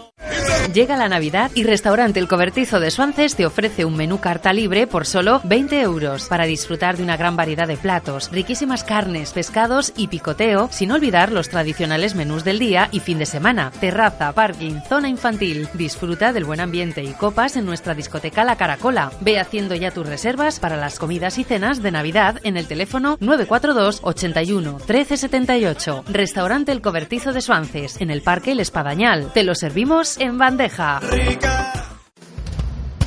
[0.72, 4.86] Llega la Navidad y Restaurante El Cobertizo de Suances te ofrece un menú carta libre
[4.86, 9.92] por solo 20 euros para disfrutar de una gran variedad de platos, riquísimas carnes, pescados
[9.96, 14.80] y picoteo, sin olvidar los tradicionales menús del día y fin de semana, terraza, parking,
[14.88, 15.68] zona infantil.
[15.74, 19.12] Disfruta del buen ambiente y copas en nuestra discoteca La Caracola.
[19.20, 23.16] Ve haciendo ya tus reservas para las comidas y cenas de Navidad en el teléfono
[23.20, 26.04] 942 81 1378.
[26.08, 29.32] Restaurante El Cobertizo de Suances, en el Parque El Espadañal.
[29.32, 31.00] Te lo servimos en bandeja.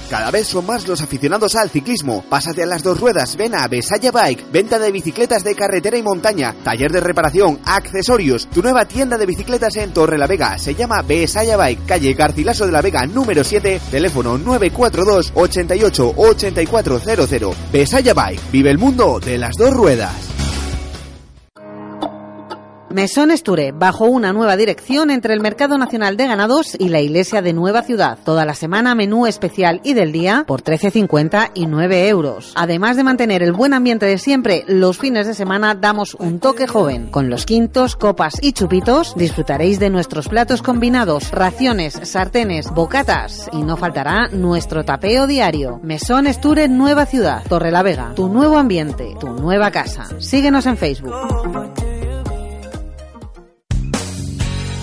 [0.09, 2.23] Cada vez son más los aficionados al ciclismo.
[2.27, 6.03] Pásate a las dos ruedas, ven a Besaya Bike, venta de bicicletas de carretera y
[6.03, 10.57] montaña, taller de reparación, accesorios, tu nueva tienda de bicicletas en Torre la Vega.
[10.57, 17.57] Se llama Besaya Bike, calle Garcilaso de la Vega número 7, teléfono 942 88 8400.
[17.71, 20.48] Besaya Bike, vive el mundo de las dos ruedas.
[22.91, 27.43] Mesón Esture, bajo una nueva dirección entre el Mercado Nacional de Ganados y la Iglesia
[27.43, 28.17] de Nueva Ciudad.
[28.23, 32.53] Toda la semana menú especial y del día por 13,50 y 9 euros.
[32.55, 36.65] Además de mantener el buen ambiente de siempre, los fines de semana damos un toque
[36.65, 37.11] joven.
[37.11, 43.61] Con los quintos, copas y chupitos disfrutaréis de nuestros platos combinados, raciones, sartenes, bocatas y
[43.61, 45.79] no faltará nuestro tapeo diario.
[45.83, 50.07] Mesón Esture Nueva Ciudad, Torre la Vega, tu nuevo ambiente, tu nueva casa.
[50.17, 51.13] Síguenos en Facebook.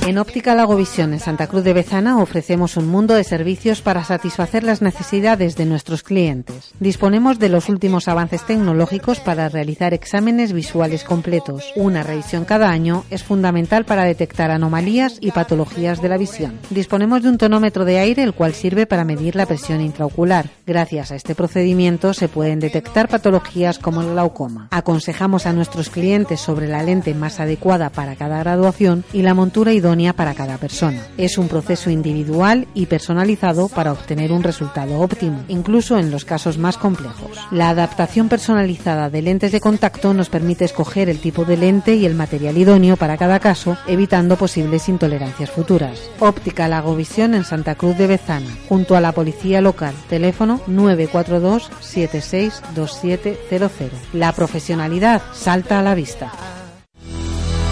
[0.07, 4.05] En Óptica Lago Visión en Santa Cruz de Bezana ofrecemos un mundo de servicios para
[4.05, 6.71] satisfacer las necesidades de nuestros clientes.
[6.79, 11.73] Disponemos de los últimos avances tecnológicos para realizar exámenes visuales completos.
[11.75, 16.57] Una revisión cada año es fundamental para detectar anomalías y patologías de la visión.
[16.71, 20.51] Disponemos de un tonómetro de aire el cual sirve para medir la presión intraocular.
[20.69, 24.69] Gracias a este procedimiento se pueden detectar patologías como el glaucoma.
[24.71, 29.73] Aconsejamos a nuestros clientes sobre la lente más adecuada para cada graduación y la montura
[29.73, 31.07] idónea para cada persona.
[31.17, 36.59] Es un proceso individual y personalizado para obtener un resultado óptimo, incluso en los casos
[36.59, 37.39] más complejos.
[37.51, 42.05] La adaptación personalizada de lentes de contacto nos permite escoger el tipo de lente y
[42.05, 46.01] el material idóneo para cada caso, evitando posibles intolerancias futuras.
[46.21, 49.95] Óptica Lagovisión en Santa Cruz de Bezana, junto a la policía local.
[50.09, 53.91] Teléfono 942 762700.
[54.13, 56.56] La profesionalidad salta a la vista.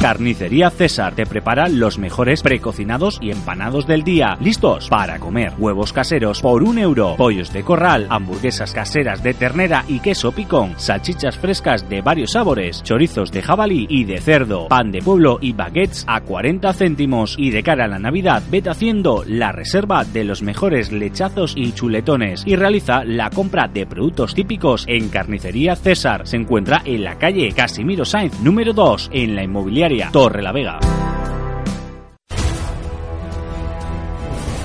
[0.05, 5.55] Carnicería César te prepara los mejores precocinados y empanados del día, listos para comer.
[5.57, 10.74] Huevos caseros por un euro, pollos de corral, hamburguesas caseras de ternera y queso picón,
[10.76, 15.55] salchichas frescas de varios sabores, chorizos de jabalí y de cerdo, pan de pueblo y
[15.55, 17.36] baguettes a 40 céntimos.
[17.38, 21.72] Y de cara a la Navidad, vete haciendo la reserva de los mejores lechazos y
[21.72, 26.26] chuletones y realiza la compra de productos típicos en Carnicería César.
[26.26, 30.78] Se encuentra en la calle Casimiro Sainz número 2 en la inmobiliaria Torre la Vega.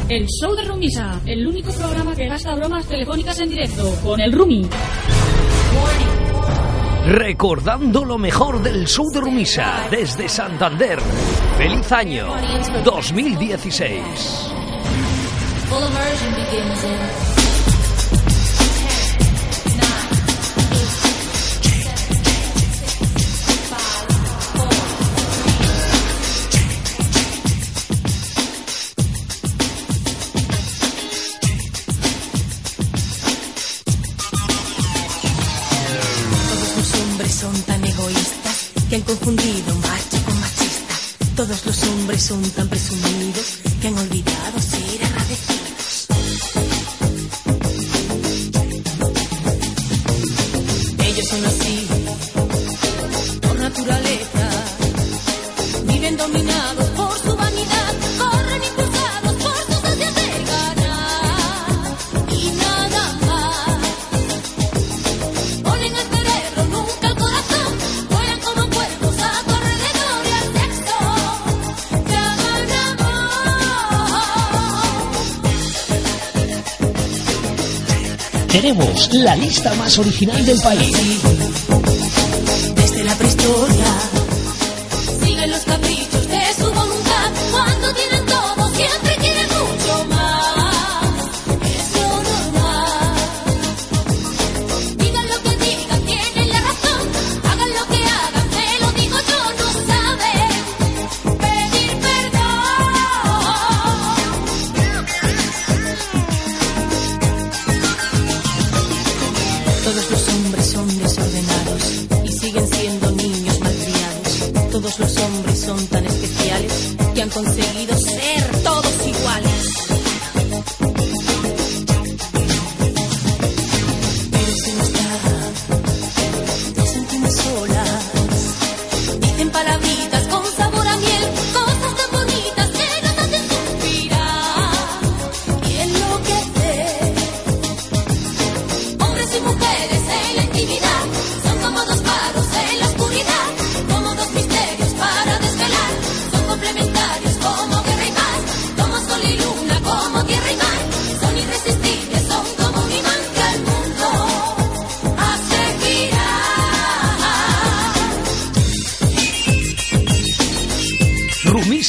[0.10, 4.32] El show de Rumisa, el único programa que gasta bromas telefónicas en directo con el
[4.32, 4.68] Rumi.
[7.06, 11.00] Recordando lo mejor del show de Rumisa desde Santander.
[11.58, 12.28] Feliz año
[12.84, 14.50] 2016.
[39.10, 40.94] Confundido macho con machista.
[41.36, 43.69] Todos los hombres son tan presumidos
[78.62, 80.94] Tenemos la lista más original del país.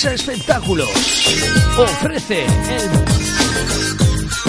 [0.05, 0.89] Espectáculos
[1.77, 2.91] ofrece el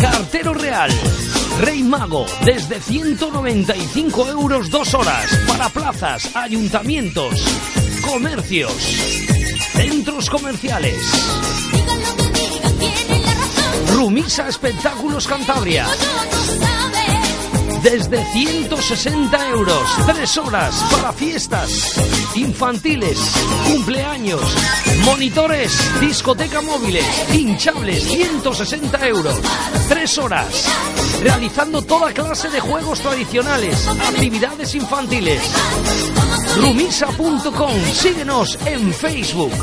[0.01, 0.89] Cartero Real
[1.59, 7.43] Rey Mago desde 195 euros dos horas para plazas, ayuntamientos,
[8.01, 8.71] comercios,
[9.73, 10.95] centros comerciales.
[13.93, 15.85] Rumisa Espectáculos Cantabria.
[17.83, 21.99] Desde 160 euros, tres horas para fiestas
[22.35, 23.17] infantiles,
[23.67, 24.41] cumpleaños,
[25.03, 29.35] monitores, discoteca móviles, hinchables, 160 euros,
[29.89, 30.65] tres horas,
[31.23, 35.41] realizando toda clase de juegos tradicionales, actividades infantiles.
[36.57, 39.53] Rumisa.com, síguenos en Facebook.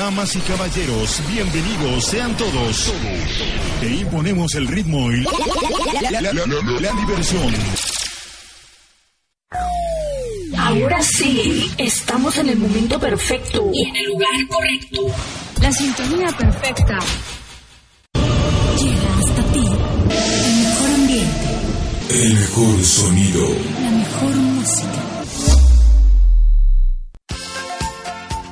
[0.00, 2.90] Damas y caballeros, bienvenidos sean todos.
[3.80, 7.54] Te imponemos el ritmo y la, la- la- la- la diversión.
[10.56, 15.02] Ahora sí, estamos en el momento perfecto y en el lugar correcto.
[15.60, 16.98] La sintonía perfecta.
[18.78, 21.48] Llega hasta ti el mejor ambiente,
[22.08, 23.48] El mejor sonido.
[23.82, 25.19] la mejor música.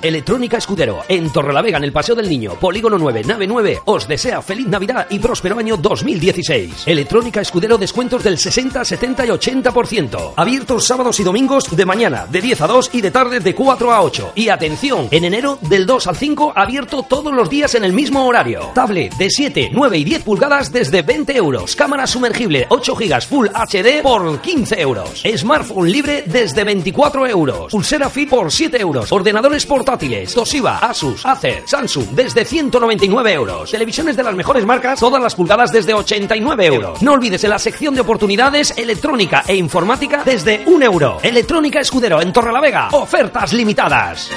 [0.01, 4.41] Electrónica Escudero, en Torrelavega, en el Paseo del Niño, Polígono 9, Nave 9, os desea
[4.43, 6.85] feliz Navidad y próspero año 2016.
[6.87, 10.35] Electrónica Escudero, descuentos del 60, 70 y 80%.
[10.37, 13.93] Abiertos sábados y domingos de mañana, de 10 a 2 y de tarde de 4
[13.93, 14.33] a 8.
[14.37, 18.25] Y atención, en enero del 2 al 5, abierto todos los días en el mismo
[18.25, 18.71] horario.
[18.75, 21.75] Tablet de 7, 9 y 10 pulgadas desde 20 euros.
[21.75, 25.23] Cámara sumergible 8 GB Full HD por 15 euros.
[25.37, 27.73] Smartphone libre desde 24 euros.
[27.73, 29.11] Pulsera Fit por 7 euros.
[29.11, 30.35] Ordenadores portátiles.
[30.35, 33.71] Toshiba, Asus, Acer, Samsung desde 199 euros.
[33.71, 37.03] Televisiones de las mejores marcas, todas las pulgadas desde 89 euros.
[37.03, 41.19] No olvides en la sección de oportunidades electrónica e informática desde 1 euro.
[41.23, 42.89] Electrónica Escudero en Torrelavega.
[42.93, 44.31] Ofertas limitadas.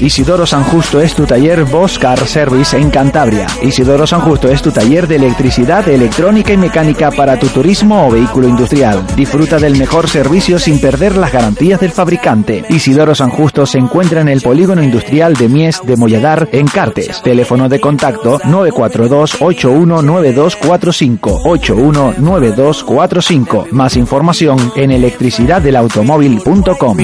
[0.00, 3.46] Isidoro San Justo es tu taller Bosch Car Service en Cantabria.
[3.60, 8.10] Isidoro San Justo es tu taller de electricidad, electrónica y mecánica para tu turismo o
[8.10, 9.06] vehículo industrial.
[9.14, 12.64] Disfruta del mejor servicio sin perder las garantías del fabricante.
[12.70, 17.20] Isidoro San Justo se encuentra en el polígono industrial de Mies de Molladar en Cartes.
[17.22, 23.66] Teléfono de contacto 942 819245 819245.
[23.72, 26.96] Más información en electricidaddelautomóvil.com.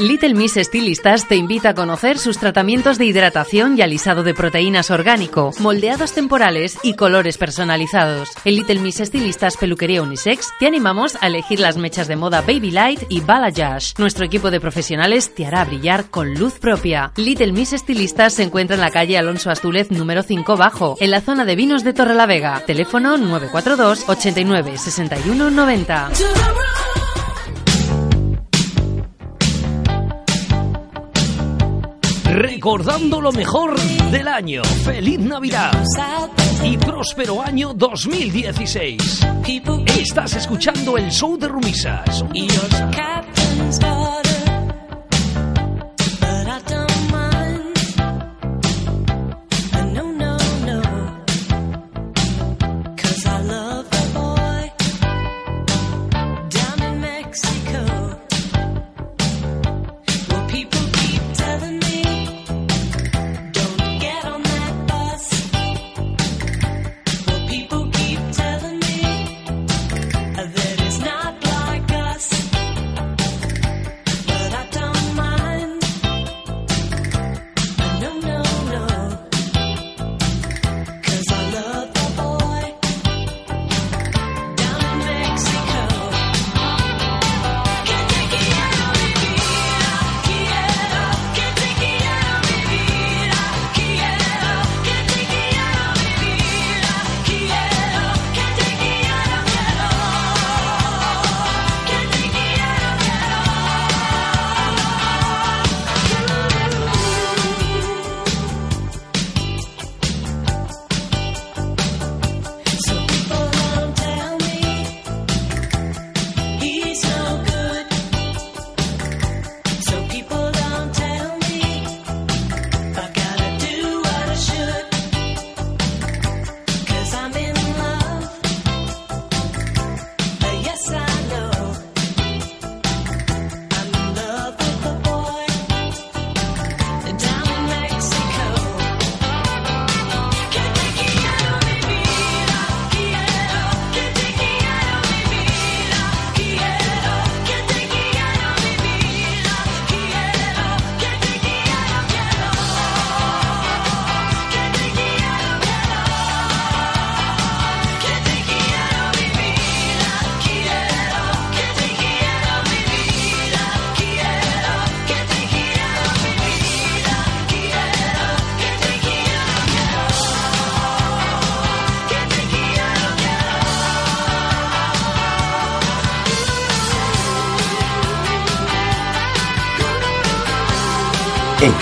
[0.00, 4.90] Little Miss Estilistas te invita a conocer sus tratamientos de hidratación y alisado de proteínas
[4.90, 8.30] orgánico, moldeados temporales y colores personalizados.
[8.46, 12.70] En Little Miss Estilistas Peluquería Unisex te animamos a elegir las mechas de moda Baby
[12.70, 13.92] Light y Balayage.
[13.98, 17.12] Nuestro equipo de profesionales te hará brillar con luz propia.
[17.16, 21.20] Little Miss Estilistas se encuentra en la calle Alonso Astúlez número 5 bajo, en la
[21.20, 22.64] zona de vinos de Torrelavega.
[22.64, 26.10] Teléfono 942 89 61 90.
[32.32, 33.78] Recordando lo mejor
[34.12, 34.62] del año.
[34.84, 35.72] Feliz Navidad
[36.62, 39.26] y próspero año 2016.
[39.98, 42.24] Estás escuchando el show de Rumisas.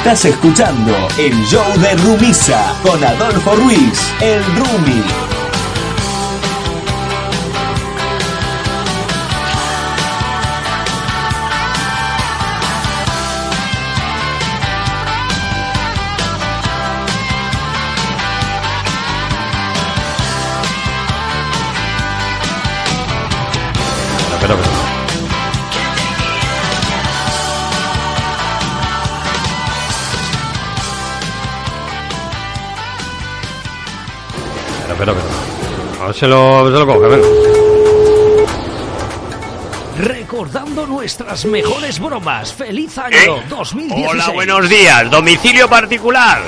[0.09, 5.28] Estás escuchando el show de Rumisa con Adolfo Ruiz, el Rumi.
[36.19, 37.29] Si lo, a ver si lo coge, venga.
[39.99, 42.53] recordando nuestras mejores bromas.
[42.53, 44.05] ¡Feliz año 2016!
[44.05, 44.09] ¿Eh?
[44.09, 45.11] Hola, buenos días.
[45.11, 46.43] Domicilio particular.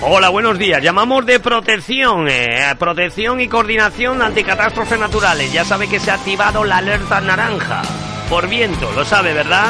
[0.00, 0.82] Hola, buenos días.
[0.82, 5.52] Llamamos de protección, eh, protección y coordinación ante catástrofes naturales.
[5.52, 7.82] Ya sabe que se ha activado la alerta naranja
[8.28, 9.66] por viento, lo sabe, ¿verdad?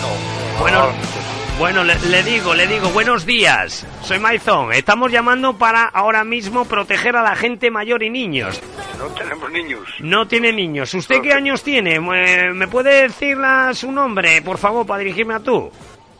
[0.00, 0.60] No.
[0.60, 0.88] Bueno,
[1.60, 3.86] bueno, le, le digo, le digo, buenos días.
[4.02, 4.72] Soy Maizón.
[4.72, 8.60] Estamos llamando para ahora mismo proteger a la gente mayor y niños.
[8.98, 9.80] No tenemos niños.
[10.00, 10.94] No tiene niños.
[10.94, 12.00] ¿Usted qué años tiene?
[12.00, 15.70] ¿Me, me puede decir la- su nombre, por favor, para dirigirme a tú?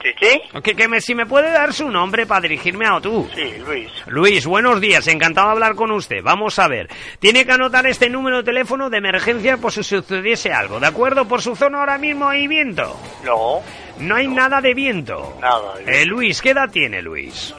[0.01, 0.41] ¿Qué, qué?
[0.63, 3.29] Que, que me, si me puede dar su nombre para dirigirme a tú.
[3.35, 3.91] Sí, Luis.
[4.07, 6.23] Luis, buenos días, encantado de hablar con usted.
[6.23, 6.89] Vamos a ver.
[7.19, 11.27] Tiene que anotar este número de teléfono de emergencia por si sucediese algo, ¿de acuerdo?
[11.29, 12.99] Por su zona ahora mismo hay viento.
[13.25, 13.61] No,
[13.99, 15.37] No hay nada de viento.
[15.41, 15.75] nada.
[15.87, 17.55] Eh, Luis, ¿qué edad tiene Luis?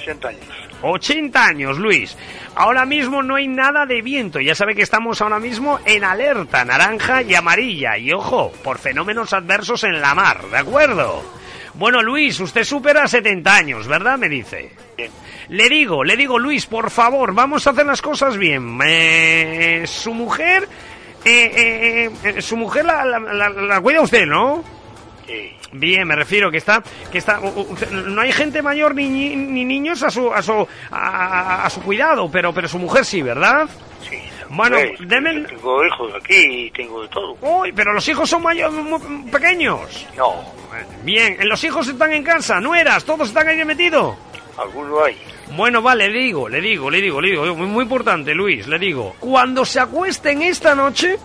[0.00, 0.44] 80 años.
[0.82, 2.16] 80 años, Luis.
[2.54, 4.38] Ahora mismo no hay nada de viento.
[4.38, 7.96] Ya sabe que estamos ahora mismo en alerta naranja y amarilla.
[7.98, 11.24] Y ojo, por fenómenos adversos en la mar, ¿de acuerdo?
[11.74, 14.16] Bueno, Luis, usted supera 70 años, ¿verdad?
[14.18, 14.72] Me dice.
[15.48, 18.78] Le digo, le digo, Luis, por favor, vamos a hacer las cosas bien.
[18.86, 20.68] Eh, su mujer,
[21.24, 24.62] eh, eh, eh, su mujer la, la- la- la cuida usted, ¿no?
[25.72, 27.40] Bien, me refiero que está, que está,
[27.90, 31.82] no hay gente mayor ni, ni, ni niños a su, a su, a, a su
[31.82, 33.68] cuidado, pero, pero su mujer sí, ¿verdad?
[34.08, 34.18] Sí.
[34.54, 37.36] Bueno, deme, Tengo hijos aquí y tengo de todo.
[37.40, 38.80] uy, pero los hijos son mayores,
[39.30, 40.06] pequeños.
[40.16, 40.44] No,
[41.02, 44.16] Bien, los hijos están en casa, nueras, todos están ahí metidos.
[44.56, 45.16] alguno hay.
[45.56, 48.78] Bueno, vale, le digo, le digo, le digo, le digo, muy, muy importante, Luis, le
[48.78, 49.14] digo.
[49.20, 51.16] Cuando se acuesten esta noche,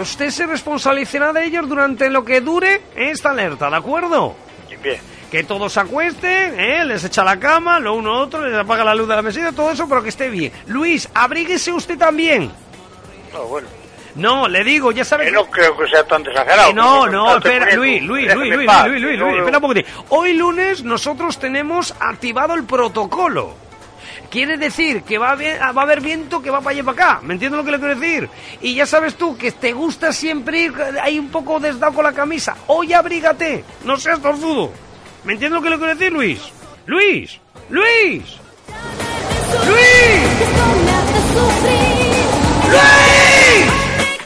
[0.00, 4.34] usted se responsabilizará de ellos durante lo que dure esta alerta, ¿de acuerdo?
[4.82, 4.98] Bien.
[5.34, 6.84] Que todos se acuesten, ¿eh?
[6.84, 9.72] les echa la cama, lo uno otro, les apaga la luz de la mesita, todo
[9.72, 10.52] eso, pero que esté bien.
[10.68, 12.52] Luis, abríguese usted también.
[13.32, 13.66] No, bueno.
[14.14, 16.70] No, le digo, ya sabe Que no creo que sea tan desagrado.
[16.70, 19.84] Eh, no, no, espera, Luis, Luis, Luis, Luis, Luis, Luis, espera un poquitín.
[20.10, 23.54] Hoy lunes nosotros tenemos activado el protocolo.
[24.30, 26.84] Quiere decir que va a, haber, va a haber viento que va para allá y
[26.84, 27.20] para acá.
[27.24, 28.28] ¿Me entiendes lo que le quiero decir?
[28.60, 32.12] Y ya sabes tú que te gusta siempre ir ahí un poco desdado con la
[32.12, 32.56] camisa.
[32.68, 34.84] Hoy abrígate, no seas torzudo.
[35.24, 36.40] ¿Me entiendes lo que le quiero decir, Luis?
[36.86, 38.22] Luis, Luis,
[39.66, 40.22] Luis,
[42.68, 43.70] Luis.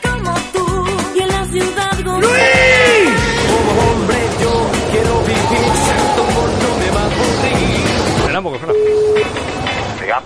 [0.02, 3.20] Como tú y en la ciudad ¡Luis!
[3.48, 5.72] Como hombre yo quiero vivir,
[6.16, 7.86] tu amor no me va a aburrir.
[8.18, 10.22] Espera un poco, espera.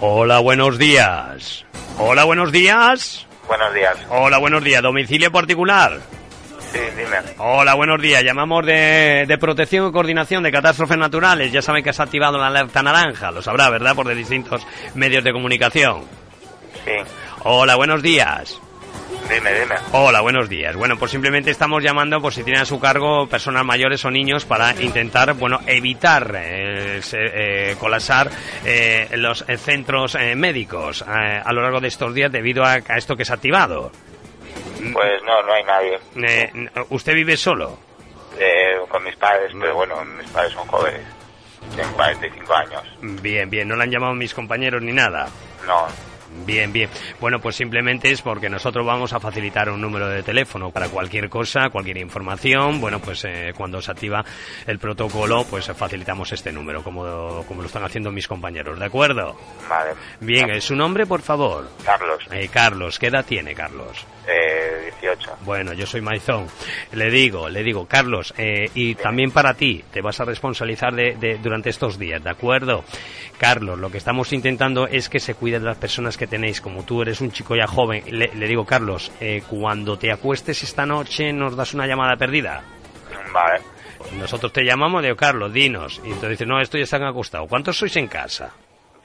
[0.00, 1.64] Hola, buenos días.
[1.98, 3.26] Hola, buenos días.
[3.48, 3.96] Buenos días.
[4.10, 4.82] Hola, buenos días.
[4.82, 6.00] Domicilio particular.
[6.72, 7.18] Sí, dime.
[7.38, 8.22] Hola, buenos días.
[8.24, 11.52] Llamamos de, de protección y coordinación de catástrofes naturales.
[11.52, 13.30] Ya saben que se ha activado la alerta naranja.
[13.30, 13.94] Lo sabrá, ¿verdad?
[13.94, 16.02] Por de distintos medios de comunicación.
[16.84, 16.92] Sí.
[17.44, 18.58] Hola, buenos días.
[19.28, 19.74] Dime, dime.
[19.92, 20.74] Hola, buenos días.
[20.74, 24.44] Bueno, pues simplemente estamos llamando por si tienen a su cargo personas mayores o niños
[24.46, 28.30] para intentar, bueno, evitar eh, se- eh, colapsar
[28.64, 32.96] eh, los eh, centros eh, médicos a lo largo de estos días debido a, a
[32.96, 33.92] esto que se ha activado.
[34.92, 35.98] Pues no, no hay nadie.
[36.16, 37.78] Eh, ¿Usted vive solo?
[38.38, 41.02] Eh, con mis padres, pero bueno, mis padres son jóvenes.
[41.74, 42.82] Tienen 45 años.
[43.00, 43.68] Bien, bien.
[43.68, 45.28] ¿No le han llamado mis compañeros ni nada?
[45.66, 45.86] No.
[46.46, 46.88] Bien, bien.
[47.20, 51.28] Bueno, pues simplemente es porque nosotros vamos a facilitar un número de teléfono para cualquier
[51.28, 52.80] cosa, cualquier información.
[52.80, 54.24] Bueno, pues eh, cuando se activa
[54.66, 59.36] el protocolo, pues facilitamos este número, como, como lo están haciendo mis compañeros, ¿de acuerdo?
[59.68, 59.90] Vale.
[60.20, 61.68] Bien, eh, su nombre, por favor.
[61.84, 62.24] Carlos.
[62.30, 64.04] Eh, Carlos, ¿qué edad tiene Carlos?
[64.26, 65.36] Eh, 18.
[65.44, 66.46] Bueno, yo soy Maizón.
[66.92, 71.14] Le digo, le digo, Carlos, eh, y también para ti, te vas a responsabilizar de,
[71.16, 72.84] de- durante estos días, ¿de acuerdo?
[73.38, 76.60] Carlos, lo que estamos intentando es que se cuiden las personas que tenéis.
[76.60, 80.62] Como tú eres un chico ya joven, le, le digo, Carlos, eh, cuando te acuestes
[80.62, 82.62] esta noche, nos das una llamada perdida.
[83.32, 83.60] Vale.
[84.16, 86.00] Nosotros te llamamos, digo, Carlos, dinos.
[86.04, 87.48] Y entonces dices, no, esto ya están acostados.
[87.48, 88.52] ¿Cuántos sois en casa?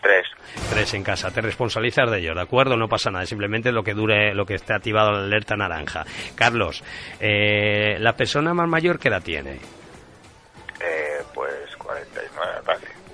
[0.02, 0.26] Tres.
[0.70, 1.32] Tres en casa.
[1.32, 2.76] Te responsabilizas de ellos, ¿de acuerdo?
[2.76, 3.26] No pasa nada.
[3.26, 6.06] Simplemente lo que dure, lo que esté activado la alerta naranja.
[6.36, 6.84] Carlos,
[7.20, 9.60] eh, la persona más mayor, ¿qué edad tiene?
[10.80, 11.67] Eh, pues 49, me parece.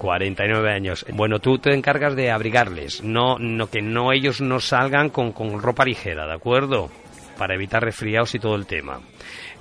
[0.04, 1.06] 49 años.
[1.14, 5.62] Bueno, tú te encargas de abrigarles, no, no que no ellos no salgan con, con
[5.62, 6.92] ropa ligera, ¿de acuerdo?
[7.38, 9.00] Para evitar resfriados y todo el tema.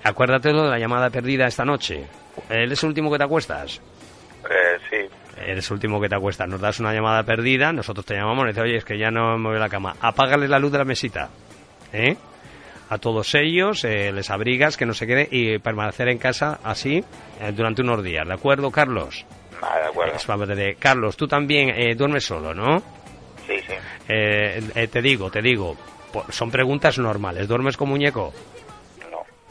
[0.02, 2.06] Acuérdate de la llamada perdida esta noche.
[2.50, 3.80] ¿Eres el último que te acuestas?
[4.50, 5.40] Eh, sí.
[5.46, 6.48] Eres el último que te acuestas.
[6.48, 9.38] Nos das una llamada perdida, nosotros te llamamos y dices, oye, es que ya no
[9.38, 9.94] me voy a la cama.
[10.00, 11.30] Apágales la luz de la mesita.
[11.92, 12.16] ¿Eh?
[12.90, 17.04] A todos ellos, eh, les abrigas, que no se quede y permanecer en casa así
[17.40, 18.26] eh, durante unos días.
[18.26, 19.24] ¿De acuerdo, Carlos?
[19.62, 20.14] Vale, de acuerdo.
[20.16, 22.80] Es favor de- Carlos, tú también eh, duermes solo, ¿no?
[23.46, 23.72] Sí, sí.
[24.08, 25.76] Eh, eh, te digo, te digo,
[26.28, 27.48] son preguntas normales.
[27.48, 28.32] ¿Duermes con muñeco?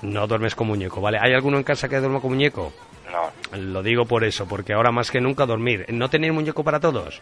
[0.03, 1.17] No duermes con muñeco, ¿vale?
[1.21, 2.73] ¿Hay alguno en casa que duerma con muñeco?
[3.11, 5.85] No, Lo digo por eso, porque ahora más que nunca dormir.
[5.89, 7.21] ¿No tenéis muñeco para todos?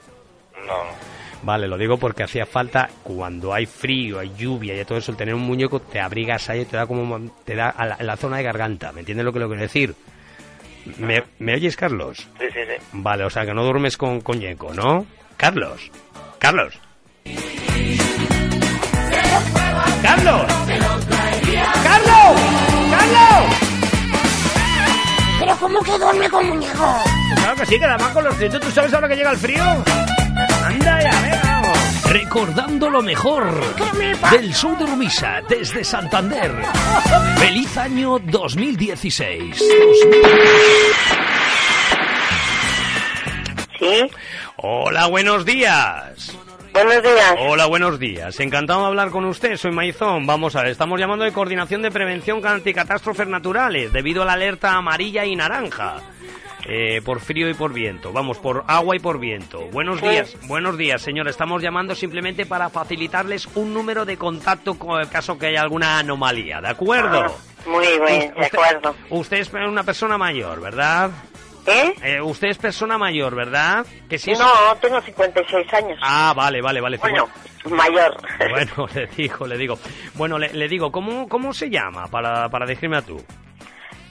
[0.66, 1.20] no.
[1.42, 5.18] Vale, lo digo porque hacía falta cuando hay frío, hay lluvia y todo eso, el
[5.18, 8.38] tener un muñeco te abrigas ahí, te da como te da a la, la zona
[8.38, 9.96] de garganta, ¿me entiendes lo que lo quiero decir?
[10.98, 12.18] ¿Me, ¿me oyes, Carlos?
[12.40, 12.84] Sí, sí, sí.
[12.94, 15.06] Vale, o sea que no duermes con coñeco, ¿no?
[15.38, 15.92] Carlos,
[16.40, 16.74] Carlos.
[20.02, 20.46] ¡Carlos!
[21.84, 22.42] ¡Carlos!
[22.92, 23.56] ¡Carlos!
[25.40, 26.96] Pero ¿cómo que duerme con muñeco?
[27.36, 29.64] Claro que sí, que además con los fríos, ¿tú sabes ahora que llega el frío?
[30.66, 31.49] Anda ya, venga.
[32.10, 33.54] Recordando lo mejor
[34.32, 36.52] del show de Rumisa desde Santander.
[37.38, 39.64] Feliz año 2016.
[43.78, 44.12] Sí.
[44.58, 46.36] Hola, buenos días.
[46.74, 47.36] Buenos días.
[47.38, 48.40] Hola, buenos días.
[48.40, 49.56] Encantado de hablar con usted.
[49.58, 50.26] Soy Maizón.
[50.26, 54.74] Vamos a ver, estamos llamando de Coordinación de Prevención Anticatástrofes Naturales debido a la alerta
[54.74, 55.98] amarilla y naranja.
[56.72, 58.14] Eh, por frío y por viento.
[58.14, 59.62] Vamos, por agua y por viento.
[59.72, 61.28] Buenos días, buenos días, señor.
[61.28, 65.98] Estamos llamando simplemente para facilitarles un número de contacto con el caso que haya alguna
[65.98, 66.62] anomalía.
[66.62, 67.22] ¿De acuerdo?
[67.26, 67.32] Ah,
[67.68, 68.96] Muy bien, de Usted- acuerdo.
[69.10, 71.10] Usted es una persona mayor, ¿verdad?
[71.66, 71.94] ¿Eh?
[72.04, 73.86] Eh, usted es persona mayor, ¿verdad?
[74.08, 74.40] Que si es...
[74.40, 74.48] No,
[74.82, 76.00] tengo 56 años.
[76.04, 76.98] Ah, vale, vale, vale.
[76.98, 77.28] Bueno,
[77.70, 78.16] mayor.
[78.50, 79.78] Bueno, le digo, le digo.
[80.16, 83.18] Bueno, le, le digo, ¿cómo, ¿cómo se llama para, para decirme a tú?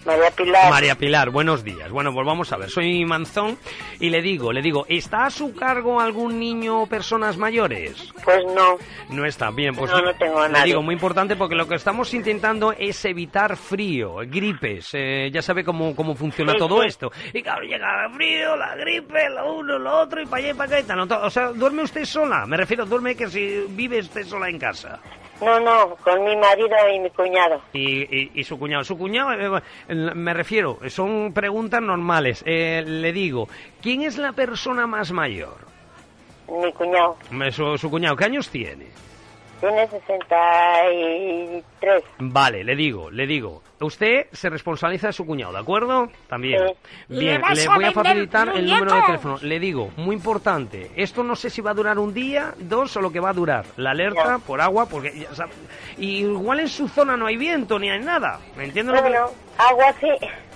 [0.09, 0.71] María Pilar.
[0.71, 1.91] María Pilar, buenos días.
[1.91, 3.59] Bueno, pues vamos a ver, soy Manzón
[4.01, 8.11] y le digo, le digo, ¿está a su cargo algún niño o personas mayores?
[8.25, 8.79] Pues no.
[9.11, 11.75] No está, bien, pues No, no tengo a le digo, muy importante porque lo que
[11.75, 16.89] estamos intentando es evitar frío, gripes, eh, ya sabe cómo, cómo funciona Sí, todo sí.
[16.89, 17.13] esto.
[17.35, 20.55] Y claro, llega el frío, la gripe, lo uno, lo otro, y para allá y
[20.55, 21.07] para acá y tal.
[21.07, 21.17] ¿no?
[21.23, 22.47] O sea, ¿duerme usted sola?
[22.47, 24.99] Me refiero, duerme que si vive usted sola en casa.
[25.41, 27.61] No, no, con mi marido y mi cuñado.
[27.73, 28.83] Y, y- y su cuñado.
[28.85, 29.63] Su cuñado, eh,
[30.15, 32.43] me refiero, son preguntas normales.
[32.47, 33.49] Eh, le digo,
[33.81, 35.57] ¿quién es la persona más mayor?
[36.49, 37.17] Mi cuñado.
[37.79, 38.87] Su cuñado, ¿qué años tiene?
[39.61, 42.03] Tiene 63.
[42.19, 43.63] Vale, le digo, le digo.
[43.81, 46.11] Usted se responsabiliza de su cuñado, ¿de acuerdo?
[46.29, 46.61] También.
[46.67, 46.75] Sí.
[47.09, 49.39] Bien, ¿Le a voy a facilitar el número de teléfono.
[49.41, 53.01] Le digo, muy importante, esto no sé si va a durar un día, dos o
[53.01, 53.65] lo que va a durar.
[53.77, 55.53] La alerta por agua, porque ya sabe-
[55.97, 58.41] y igual en su zona no hay viento ni hay nada.
[58.57, 60.09] ¿Me entiende lo que Bueno, agua sí.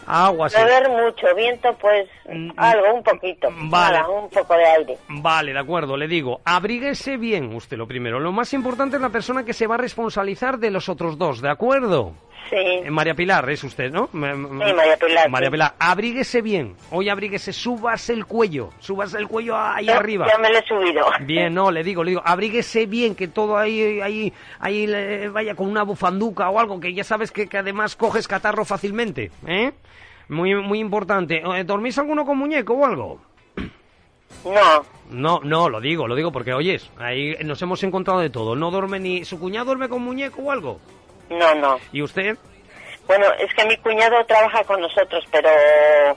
[0.07, 0.57] Agua sí.
[0.57, 2.09] Beber mucho, viento pues
[2.57, 3.49] algo, un poquito.
[3.53, 3.99] vale.
[3.99, 4.99] Nada, un poco de aire.
[5.09, 8.19] Vale, de acuerdo, le digo, abríguese bien usted lo primero.
[8.21, 11.41] Lo más importante es la persona que se va a responsabilizar de los otros dos,
[11.41, 12.15] ¿de acuerdo?
[12.51, 12.57] Sí.
[12.57, 14.09] Eh, María Pilar, es usted, ¿no?
[14.13, 15.53] Sí, María Pilar, María sí.
[15.53, 16.75] Pilar, abríguese bien.
[16.91, 18.71] Hoy abríguese, súbase el cuello.
[18.79, 20.27] Súbase el cuello ahí Ya- arriba.
[20.29, 21.07] Ya me lo he subido.
[21.23, 25.55] Bien, no, le digo, le digo, abríguese bien, que todo ahí, ahí, ahí le- vaya
[25.55, 29.73] con una bufanduca o algo, que ya sabes que, que además coges catarro fácilmente, ¿eh?
[30.29, 31.43] Muy, muy importante.
[31.45, 33.21] Eh, ¿Dormís alguno con muñeco o algo?
[34.45, 34.85] No.
[35.11, 38.57] No, no, lo digo, lo digo porque, oyes, ahí nos hemos encontrado de todo.
[38.57, 39.25] ¿No duerme ni...
[39.27, 40.81] ¿Su cuñado duerme con muñeco o algo?
[41.31, 41.79] No, no.
[41.93, 42.37] ¿Y usted?
[43.07, 46.15] Bueno, es que mi cuñado trabaja con nosotros, pero eh,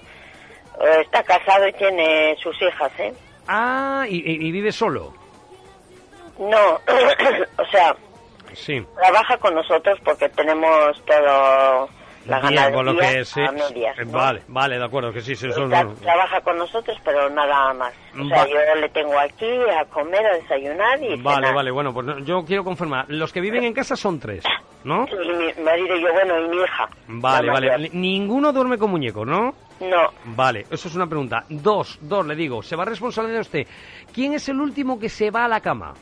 [1.02, 3.14] está casado y tiene sus hijas, ¿eh?
[3.48, 5.14] Ah, y, y- y vive solo.
[6.38, 6.74] No,
[7.58, 7.96] o sea,
[8.54, 8.86] Sí.
[9.02, 11.90] trabaja con nosotros porque tenemos todo
[12.28, 13.42] la ganadería con lo que sí.
[13.42, 14.12] a medias, Eh, ¿no?
[14.14, 17.74] Vale, vale, de acuerdo, que sí, sí, eso Tra- no- Trabaja con nosotros, pero nada
[17.74, 17.94] más.
[18.20, 19.46] O sea, Va- yo le tengo aquí
[19.80, 21.54] a comer, a desayunar y Vale, cenar.
[21.56, 23.06] vale, bueno, pues yo quiero confirmar.
[23.10, 24.44] Los que viven en casa son tres,
[24.84, 25.06] ¿no?
[25.08, 26.90] Y mi marido y yo, bueno, y mi hija.
[27.08, 27.90] Vale, vale.
[27.94, 29.54] Ninguno duerme con muñeco, ¿no?
[29.80, 31.44] No, Vale, eso es una pregunta.
[31.50, 33.68] Dos, dos, le digo, se va a responsabilizar usted.
[34.14, 35.94] ¿Quién es el último que se va a la cama?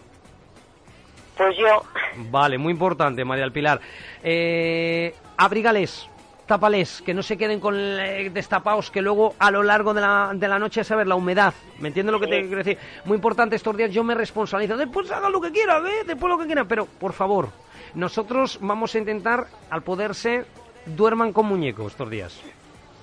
[1.36, 1.82] pues yo.
[2.30, 3.80] Vale, muy importante, María del Pilar.
[4.24, 6.07] Eh, abrígales,
[6.45, 10.31] tápales, que no se queden con eh, destapados, que luego a lo largo de la,
[10.33, 11.53] de la noche, saber la humedad.
[11.79, 12.77] ¿Me entiendes lo que te quiero decir?
[13.05, 14.75] Muy importante estos días, yo me responsabilizo.
[14.77, 16.03] Después haga lo que quiera, ¿eh?
[16.05, 16.65] Después lo que quiera.
[16.65, 17.49] Pero, por favor,
[17.95, 20.45] nosotros vamos a intentar, al poder ser,
[20.85, 22.39] duerman con muñecos estos días.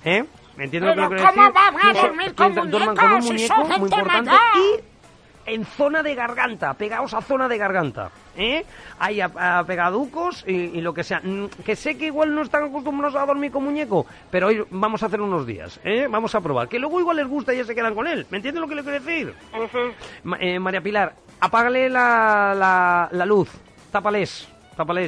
[0.05, 0.23] ¿Eh?
[0.57, 1.41] ¿Me entiendes lo que quiero decir?
[1.53, 4.31] ¿cómo a dormir con piensa- duerman con un muñecos muñeco, muy importante.
[4.57, 4.90] Y
[5.53, 8.65] en zona de garganta, pegados a zona de garganta, ¿eh?
[8.99, 11.19] Ahí a, a pegaducos y, y lo que sea.
[11.23, 15.03] Mm, Que sé que igual no están acostumbrados a dormir con muñeco, pero hoy vamos
[15.03, 16.07] a hacer unos días, ¿eh?
[16.09, 16.67] Vamos a probar.
[16.69, 18.25] Que luego igual les gusta y ya se quedan con él.
[18.29, 19.33] ¿Me entiendes lo que le quiero decir?
[20.23, 23.49] Ma- eh, María Pilar, apágale la, la, la luz,
[23.91, 24.47] tápales.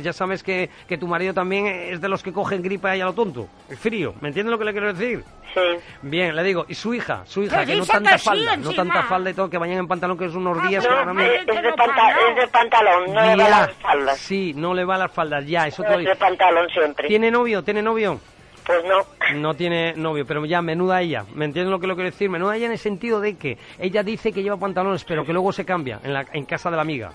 [0.04, 3.06] Ya sabes que, que tu marido también es de los que cogen gripa y a
[3.06, 3.48] lo tonto.
[3.70, 4.14] Es frío.
[4.22, 5.24] ¿Me entiendes lo que le quiero decir?
[5.54, 5.60] Sí.
[6.02, 8.58] Bien, le digo, y su hija, su hija, Que que no tanta que sí, falda,
[8.58, 10.98] no tanta falda y todo, que vayan en pantalón, que es unos días que No,
[11.00, 14.18] ahora mismo- es, de panta- es de pantalón, no le va las faldas.
[14.18, 17.08] Sí, no le va las faldas, ya, eso te de pantalón siempre.
[17.08, 17.64] ¿Tiene novio?
[17.64, 18.20] ¿Tiene novio?
[18.66, 19.06] Pues no.
[19.40, 21.24] No tiene novio, pero ya, menuda ella.
[21.36, 22.30] ¿Me entiendes lo que lo quiero decir?
[22.32, 25.52] Menuda ella en el sentido de que ella dice que lleva pantalones, pero que luego
[25.52, 27.12] se cambia en, la, en casa de la amiga.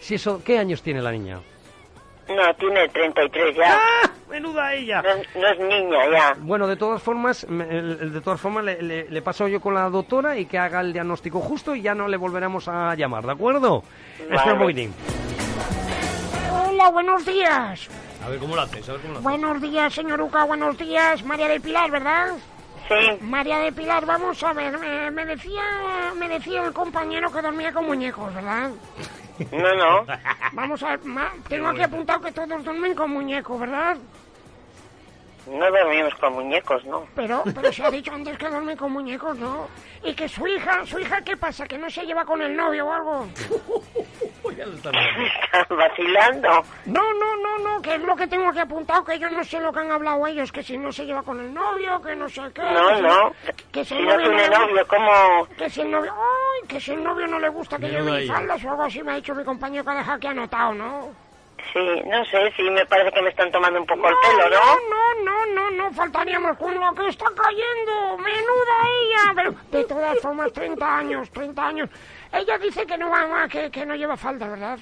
[0.00, 1.38] Si eso, ¿Qué años tiene la niña?
[2.28, 3.74] No, tiene 33 ya.
[3.78, 4.10] ¡Ah!
[4.28, 5.00] Menuda ella.
[5.02, 6.34] No, no es niña ya.
[6.40, 10.36] Bueno, de todas formas, de todas formas le, le- le paso yo con la doctora
[10.36, 13.84] y que haga el diagnóstico justo y ya no le volveremos a llamar, ¿de acuerdo?
[14.18, 14.94] Espera un poquitín.
[16.52, 17.88] Hola, buenos días.
[18.24, 19.22] A ver cómo lo haces, a ver cómo lo haces.
[19.24, 21.22] Buenos días, señor Uca, buenos días.
[21.24, 22.32] María de Pilar, ¿verdad?
[22.88, 23.18] Sí.
[23.20, 25.62] María de Pilar, vamos a ver, me, me decía
[26.16, 28.70] me decía el compañero que dormía con muñecos, ¿verdad?
[29.52, 30.06] No, no.
[30.52, 33.96] Vamos a ver, ma- tengo aquí apuntado que todos duermen con muñecos, ¿verdad?
[35.50, 37.04] No dormimos con muñecos, ¿no?
[37.14, 39.68] Pero, pero se ha dicho antes que duerme con muñecos, ¿no?
[40.02, 41.66] Y que su hija, su hija, ¿qué pasa?
[41.68, 43.26] ¿Que no se lleva con el novio o algo?
[44.50, 44.94] Están
[45.76, 46.48] vacilando.
[46.86, 49.60] No, no, no, no, que es lo que tengo aquí apuntado, que yo no sé
[49.60, 52.28] lo que han hablado ellos, que si no se lleva con el novio, que no
[52.28, 52.62] sé qué.
[52.62, 53.32] No, que no.
[53.72, 55.46] Que si no novio tiene novio, ¿cómo...?
[55.56, 56.12] Que si el novio...
[56.12, 56.68] ¡Ay!
[56.68, 59.16] Que si el novio no le gusta que lleve faldas o algo así, me ha
[59.16, 61.26] dicho mi compañero que ha dejado aquí anotado, ¿no?
[61.72, 64.60] Sí, no sé, sí, me parece que me están tomando un poco el pelo, ¿no?
[64.88, 68.18] No, no, no, no, faltaríamos con lo que está cayendo.
[68.18, 69.32] Menuda ella.
[69.34, 71.90] Pero de todas formas, 30 años, 30 años.
[72.32, 74.78] Ella dice que no va más, que, que no lleva falda, ¿verdad?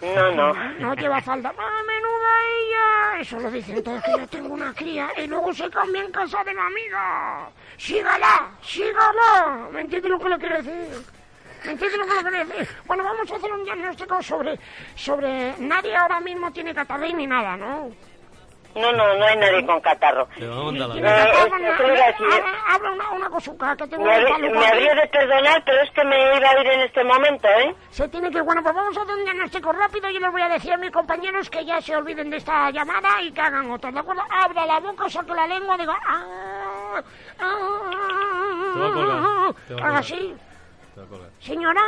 [0.00, 0.54] No, no.
[0.54, 1.52] No lleva falda.
[1.58, 3.20] ¡Ah, menuda ella!
[3.20, 6.44] Eso lo dicen todos, que yo tengo una cría y luego se cambia en casa
[6.44, 7.50] de la amiga.
[7.76, 8.50] ¡Sígala!
[8.62, 9.68] ¡Sígala!
[9.72, 11.04] ¿Me entiendes lo que le quiero decir?
[11.64, 12.76] ¿Me entiendes lo que le quiero decir?
[12.86, 14.58] Bueno, vamos a hacer un diagnóstico sobre...
[14.94, 15.54] sobre...
[15.58, 17.90] Nadie ahora mismo tiene catarro ni nada, ¿no?
[18.80, 20.26] No, no, no hay nadie con catarro.
[20.36, 22.26] Tiene Eh, catarro, es- na- ¿qué le iba a decir?
[22.32, 25.90] Abra- Abra una, una cosita, que tengo Me, habría- me habría de perdonar, pero es
[25.90, 27.74] que me iba a ir en este momento, ¿eh?
[27.90, 28.40] Se tiene que...
[28.42, 30.90] Bueno, pues vamos a hacer un diagnóstico rápido y les voy a decir a mis
[30.90, 34.22] compañeros que ya se olviden de esta llamada y que hagan otra, ¿de acuerdo?
[34.30, 35.96] Abra la boca, saque la lengua, diga...
[36.06, 37.02] Ah,
[37.40, 37.90] ah,
[38.74, 39.96] Te va a colgar, te va a Haga colgar.
[39.98, 40.34] así.
[41.40, 41.82] Señora,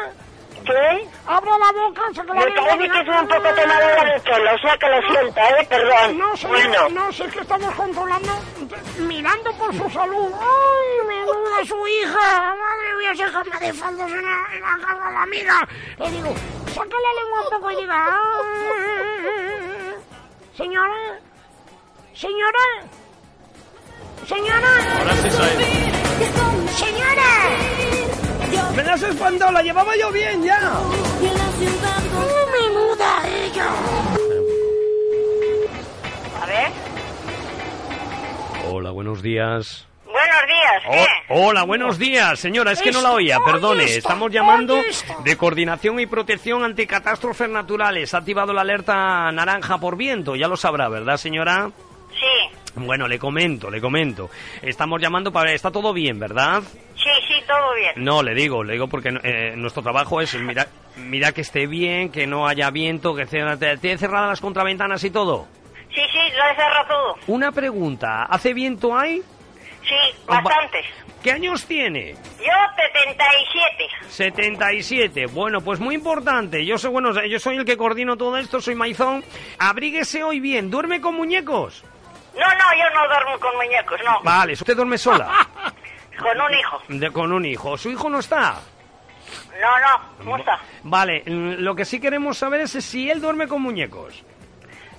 [0.64, 1.08] ¿Qué?
[1.26, 4.58] abra la boca, saque la Me parece que soy un poco tomadora del pelo, o
[4.58, 5.66] sea que lo siento, ¿eh?
[5.68, 6.18] Perdón.
[6.18, 6.88] No, señor, bueno.
[6.90, 8.32] no, si es que estamos controlando,
[8.98, 10.30] mirando por su salud.
[10.38, 12.54] ¡Ay, menuda su hija!
[12.54, 15.68] ¡Madre mía, se cambia de faldas en la, en la casa de la amiga!
[15.98, 16.34] Le digo,
[16.74, 18.06] saca la lengua un poco y diga...
[18.08, 18.40] "Ah".
[20.56, 21.18] Señora,
[22.14, 22.64] señora,
[24.28, 25.48] señora, Ahora sí soy.
[26.76, 27.30] señora.
[28.76, 29.52] ¡Me la has espantado!
[29.52, 30.58] ¡La llevaba yo bien ya!
[36.40, 36.70] A ver.
[38.70, 39.86] Hola, buenos días.
[40.04, 41.06] Buenos días, Oh, ¿qué?
[41.28, 42.72] hola, buenos días, señora.
[42.72, 43.84] Es que no la oía, perdone.
[43.84, 44.76] Estamos llamando
[45.24, 48.12] de Coordinación y Protección ante Catástrofes Naturales.
[48.14, 51.70] Ha activado la alerta naranja por viento, ya lo sabrá, ¿verdad, señora?
[52.12, 54.30] Sí, Bueno, le comento, le comento.
[54.62, 55.52] Estamos llamando para...
[55.52, 56.62] Está todo bien, ¿verdad?
[56.96, 57.10] sí,
[57.50, 57.92] todo bien.
[57.96, 62.10] No, le digo, le digo porque eh, nuestro trabajo es mira, mira que esté bien,
[62.10, 65.46] que no haya viento, que tiene cerradas las contraventanas y todo.
[65.92, 67.16] Sí, sí, lo he cerrado todo.
[67.26, 69.22] Una pregunta, ¿hace viento ahí?
[69.82, 69.96] Sí,
[70.26, 70.84] bastante.
[71.22, 72.12] ¿Qué años tiene?
[72.38, 73.88] Yo, 77.
[74.08, 75.26] 77.
[75.26, 76.64] Bueno, pues muy importante.
[76.64, 79.22] Yo soy, bueno, yo soy el que coordino todo esto, soy Maizón.
[79.58, 80.70] Abríguese hoy bien.
[80.70, 81.84] ¿Duerme con muñecos?
[82.34, 84.20] No, no, yo no duermo con muñecos, no.
[84.22, 85.46] Vale, usted duerme sola.
[86.20, 86.82] Con un hijo.
[86.88, 87.76] De- con un hijo.
[87.78, 88.60] ¿Su hijo no está?
[89.60, 90.58] No, no, ¿cómo está?
[90.84, 94.24] Vale, mm, lo que sí queremos saber es si él duerme con muñecos.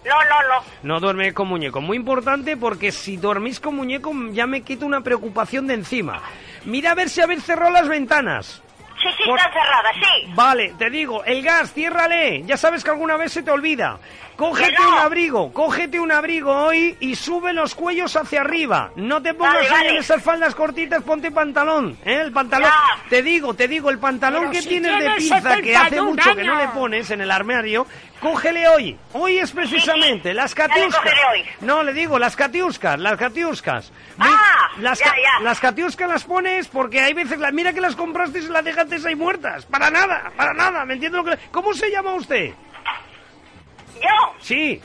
[0.06, 0.64] No, no, no.
[0.84, 1.82] No duerme con muñecos.
[1.82, 6.22] Muy importante porque si dormís con muñecos ya me quito una preocupación de encima.
[6.66, 8.62] Mira a ver si habéis cerrado las ventanas.
[9.02, 10.32] Sí, sí, Por- están cerradas, sí.
[10.36, 12.44] Vale, te digo, el gas, ciérrale.
[12.44, 13.98] Ya sabes que alguna vez se te olvida.
[14.42, 18.90] Cógete un abrigo, cógete un abrigo hoy y sube los cuellos hacia arriba.
[18.96, 21.96] No te pongas Vale, en esas faldas cortitas, ponte pantalón.
[22.04, 22.22] ¿eh?
[22.22, 22.68] El pantalón.
[22.68, 23.08] Ya.
[23.08, 26.10] Te digo, te digo, el pantalón Pero que si tienes de pinza que hace 71
[26.10, 27.86] mucho que no le pones en el armario,
[28.20, 28.98] cógele hoy.
[29.14, 31.14] Hoy es precisamente las catiuscas.
[31.60, 33.92] No, le digo, las catiuscas, las catiuscas.
[34.18, 35.14] Ah, las, ya,
[35.44, 38.98] las catiuscas las pones porque hay veces, la, mira que las compraste y las dejaste
[39.06, 39.68] ahí muertas.
[39.68, 42.56] Para nada, para nada, ¿me entiendes lo que ¿Cómo se llama usted?
[44.02, 44.82] Yo, Sí,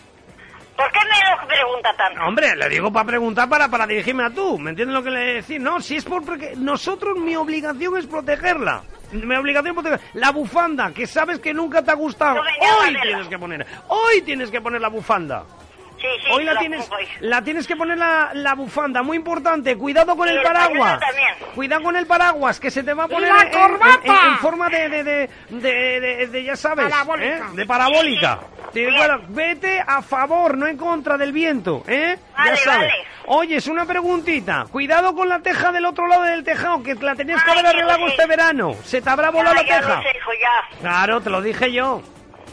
[0.77, 2.21] ¿Por qué me lo pregunta tanto?
[2.23, 4.59] Hombre, le digo para preguntar para, para dirigirme a tú.
[4.59, 5.61] ¿Me entiendes lo que le decir?
[5.61, 8.83] No, si es por porque nosotros mi obligación es protegerla.
[9.13, 12.37] Mi obligación es proteger la bufanda, que sabes que nunca te ha gustado.
[12.37, 13.67] No, Hoy tienes que poner.
[13.89, 15.45] Hoy tienes que poner la bufanda.
[15.99, 16.91] Sí, sí, Hoy la tienes,
[17.21, 19.77] la tienes que poner la, la bufanda, muy importante.
[19.77, 21.01] Cuidado con Y el paraguas.
[21.55, 23.99] Cuidado con el paraguas, que se te va a ¡Y poner la en, en- corbata!
[24.05, 27.37] en- en forma de, de, de, de, de- de- ya sabes, Parabólica.
[27.37, 27.43] ¿eh?
[27.55, 28.39] de parabólica.
[28.75, 28.95] Sí, Bien.
[28.95, 32.19] bueno, vete a favor, no en contra del viento, ¿eh?
[32.37, 32.91] Vale, ya sabes.
[32.91, 33.05] vale.
[33.29, 34.67] Oye, es una preguntita.
[34.71, 38.07] Cuidado con la teja del otro lado del tejado, que la tenías que haber arreglado
[38.07, 38.75] este verano.
[38.85, 39.97] Se te habrá volado Ya, la ya teja.
[39.97, 40.79] lo sé, hijo, ya.
[40.81, 42.03] Claro, te lo dije yo.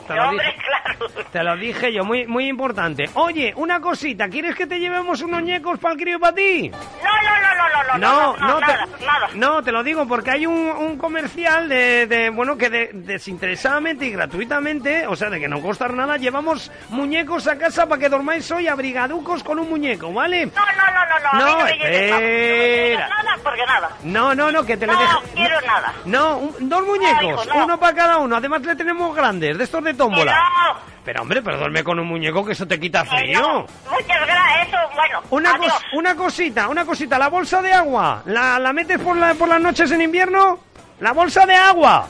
[0.07, 0.57] Te lo Hombre, dije.
[0.67, 1.23] claro.
[1.31, 3.09] Te lo dije yo, muy, muy importante.
[3.15, 6.69] Oye, una cosita, ¿quieres que te llevemos unos ñecos para el crío y para ti?
[6.69, 9.27] No, no, no, no, no, no, no, no, te, nada, nada.
[9.33, 14.05] no, te lo digo porque hay un, un comercial de, de, bueno, que de- desinteresadamente
[14.05, 18.09] y gratuitamente, o sea, de que no costar nada, llevamos muñecos a casa para que
[18.09, 20.45] dormáis hoy abrigaducos con un muñeco, ¿vale?
[20.47, 21.69] No, no, no, no, no, No, no nada.
[21.69, 21.85] No
[22.17, 23.07] espera.
[23.09, 23.89] nada, porque nada.
[24.03, 25.19] No, no, no, que te le No deja...
[25.33, 25.93] quiero nada.
[26.05, 27.65] No, un- dos muñecos, hijo, no.
[27.65, 28.35] uno para cada uno.
[28.35, 30.31] Además le tenemos grandes, de estos de Tómbola.
[30.33, 33.39] no, Pero hombre, pero duerme con un muñeco que eso te quita frío.
[33.39, 33.59] no.
[33.91, 37.17] Muchas gracias, eso, bueno, Una, cos- una cosita, una cosita.
[37.19, 40.59] La bolsa de agua, ¿la, la metes por, la, por las noches en invierno?
[40.99, 42.07] La bolsa de agua.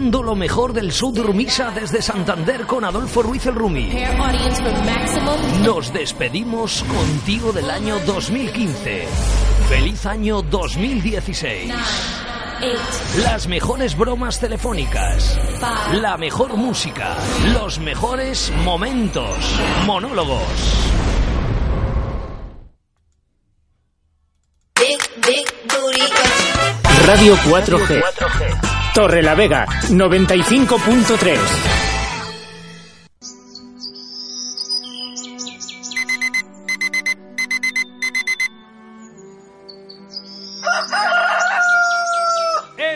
[0.00, 3.92] Recordando lo mejor del show de Rumisa desde Santander con Adolfo Ruiz el Rumi.
[5.62, 9.06] Nos despedimos contigo del año 2015.
[9.68, 11.70] Feliz año 2016.
[13.22, 15.38] Las mejores bromas telefónicas,
[15.92, 17.18] la mejor música,
[17.52, 20.40] los mejores momentos, monólogos.
[27.06, 28.69] Radio 4G.
[28.94, 31.38] Torre la Vega, 95.3.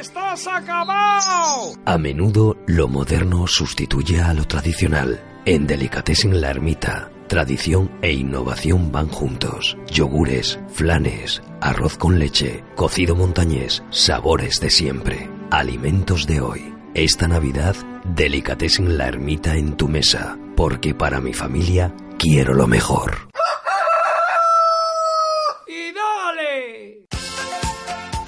[0.00, 1.74] ¡Estás acabado!
[1.84, 5.22] A menudo lo moderno sustituye a lo tradicional.
[5.46, 9.76] En Delicatessen La Ermita, tradición e innovación van juntos.
[9.92, 15.33] Yogures, flanes, arroz con leche, cocido montañés, sabores de siempre.
[15.50, 16.74] Alimentos de hoy.
[16.94, 23.33] Esta Navidad, Delicatessen La Ermita en tu mesa, porque para mi familia quiero lo mejor.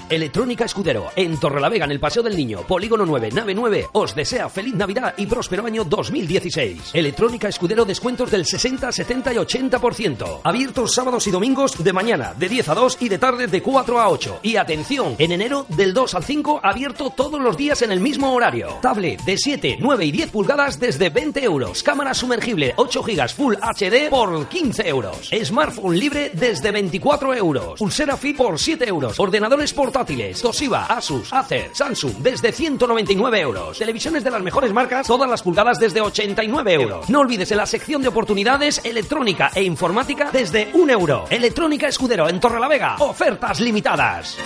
[0.09, 4.47] Electrónica Escudero, en Torrelavega, en el Paseo del Niño, Polígono 9, Nave 9, os desea
[4.47, 6.91] feliz Navidad y próspero año 2016.
[6.93, 10.41] Electrónica Escudero, descuentos del 60, 70 y 80%.
[10.43, 13.99] Abiertos sábados y domingos de mañana, de 10 a 2 y de tarde de 4
[13.99, 14.39] a 8.
[14.43, 18.31] Y atención, en enero del 2 al 5, abierto todos los días en el mismo
[18.31, 18.77] horario.
[18.81, 21.83] Tablet de 7, 9 y 10 pulgadas desde 20 euros.
[21.83, 25.29] Cámara sumergible 8 gigas Full HD por 15 euros.
[25.43, 27.79] Smartphone libre desde 24 euros.
[27.79, 29.19] Pulsera Fit por 7 euros.
[29.19, 33.79] Ordenadores portátiles, Toshiba, Asus, Acer, Samsung desde 199 euros.
[33.79, 37.09] Televisiones de las mejores marcas, todas las pulgadas desde 89 euros.
[37.09, 41.25] No olvides en la sección de oportunidades electrónica e informática desde 1 euro.
[41.29, 42.97] Electrónica Escudero en Torrelavega.
[42.99, 44.37] Ofertas limitadas.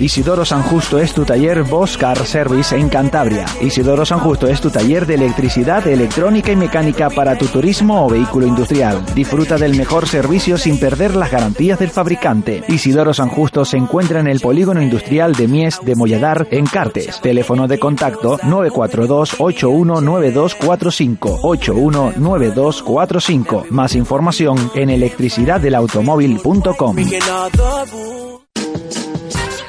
[0.00, 3.46] Isidoro San Justo es tu taller Bosch Car Service en Cantabria.
[3.60, 8.08] Isidoro San Justo es tu taller de electricidad, electrónica y mecánica para tu turismo o
[8.08, 9.04] vehículo industrial.
[9.16, 12.62] Disfruta del mejor servicio sin perder las garantías del fabricante.
[12.68, 17.20] Isidoro San Justo se encuentra en el polígono industrial de Mies de Molladar en Cartes.
[17.20, 23.66] Teléfono de contacto 942 819245 819245.
[23.68, 26.96] Más información en electricidaddelautomóvil.com.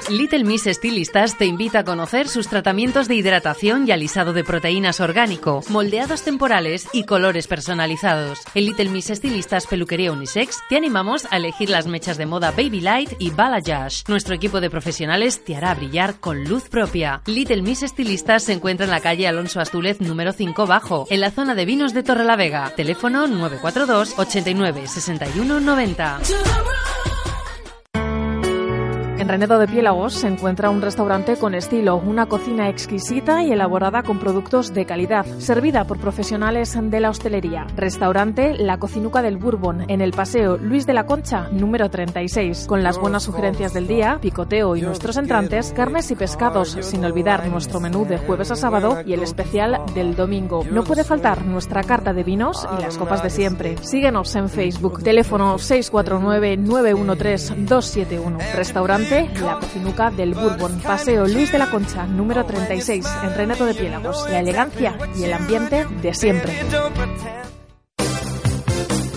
[0.09, 5.01] Little Miss Estilistas te invita a conocer sus tratamientos de hidratación y alisado de proteínas
[5.01, 8.39] orgánico, moldeados temporales y colores personalizados.
[8.55, 12.81] En Little Miss Estilistas Peluquería Unisex te animamos a elegir las mechas de moda Baby
[12.81, 14.03] Light y Balayage.
[14.07, 17.21] Nuestro equipo de profesionales te hará brillar con luz propia.
[17.27, 21.29] Little Miss Estilistas se encuentra en la calle Alonso Astúlez número 5 Bajo, en la
[21.29, 22.73] zona de vinos de Torrelavega.
[22.75, 26.19] Teléfono 942 89 61 90.
[29.19, 34.01] En Renedo de Piélagos se encuentra un restaurante con estilo, una cocina exquisita y elaborada
[34.01, 37.67] con productos de calidad, servida por profesionales de la hostelería.
[37.75, 42.81] Restaurante La Cocinuca del Bourbon, en el Paseo Luis de la Concha, número 36, con
[42.81, 47.81] las buenas sugerencias del día, picoteo y nuestros entrantes, carnes y pescados, sin olvidar nuestro
[47.81, 50.63] menú de jueves a sábado y el especial del domingo.
[50.71, 53.75] No puede faltar nuestra carta de vinos y las copas de siempre.
[53.81, 58.37] Síguenos en Facebook, teléfono 649 913 271.
[58.55, 63.73] Restaurante La Cocinuca del Bourbon, Paseo Luis de la Concha, número 36, en Reneto de
[63.73, 64.29] Piélagos.
[64.29, 66.53] La elegancia y el ambiente de siempre.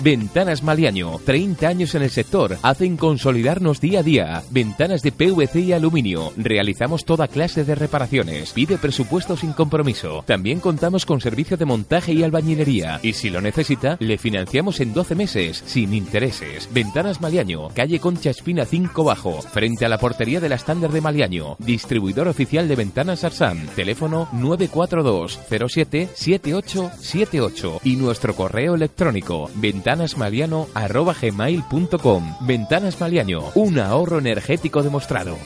[0.03, 4.43] Ventanas Maliaño, 30 años en el sector, hacen consolidarnos día a día.
[4.49, 6.33] Ventanas de PVC y aluminio.
[6.35, 8.51] Realizamos toda clase de reparaciones.
[8.51, 10.21] Pide presupuesto sin compromiso.
[10.27, 12.99] También contamos con servicio de montaje y albañilería.
[13.01, 16.67] Y si lo necesita, le financiamos en 12 meses, sin intereses.
[16.73, 20.99] Ventanas Maliaño, calle Concha Espina 5 Bajo, frente a la portería de la estándar de
[20.99, 21.55] Maliaño.
[21.59, 23.67] Distribuidor oficial de Ventanas Arsan.
[23.73, 25.39] Teléfono 942
[25.69, 29.49] 07 7878 y nuestro correo electrónico
[29.93, 32.35] ventanasmaliano@gmail.com.
[32.41, 35.37] Ventanas Maliaño, un ahorro energético demostrado.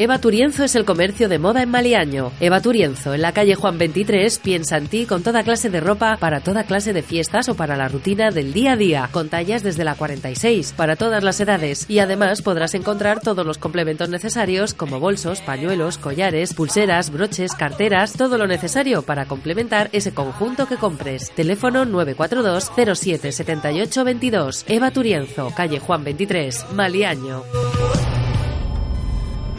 [0.00, 2.32] Eva Turienzo es el comercio de moda en Maliaño.
[2.40, 6.16] Eva Turienzo, en la calle Juan 23, piensa en ti con toda clase de ropa
[6.16, 9.62] para toda clase de fiestas o para la rutina del día a día, con tallas
[9.62, 11.84] desde la 46, para todas las edades.
[11.86, 18.14] Y además podrás encontrar todos los complementos necesarios como bolsos, pañuelos, collares, pulseras, broches, carteras,
[18.14, 21.30] todo lo necesario para complementar ese conjunto que compres.
[21.34, 24.64] Teléfono 942 07 78 22.
[24.66, 27.42] Eva Turienzo, calle Juan 23, Maliaño.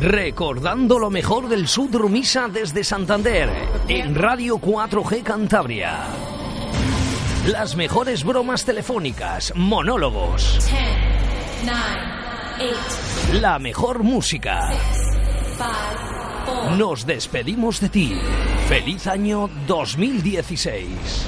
[0.02, 3.48] Recordando lo mejor del Sud Rumisa desde Santander,
[3.88, 6.08] en Radio 4G Cantabria.
[7.46, 10.58] Las mejores bromas telefónicas, monólogos,
[13.34, 14.72] la mejor música.
[16.80, 18.20] Nos despedimos de ti.
[18.68, 21.28] Feliz año 2016.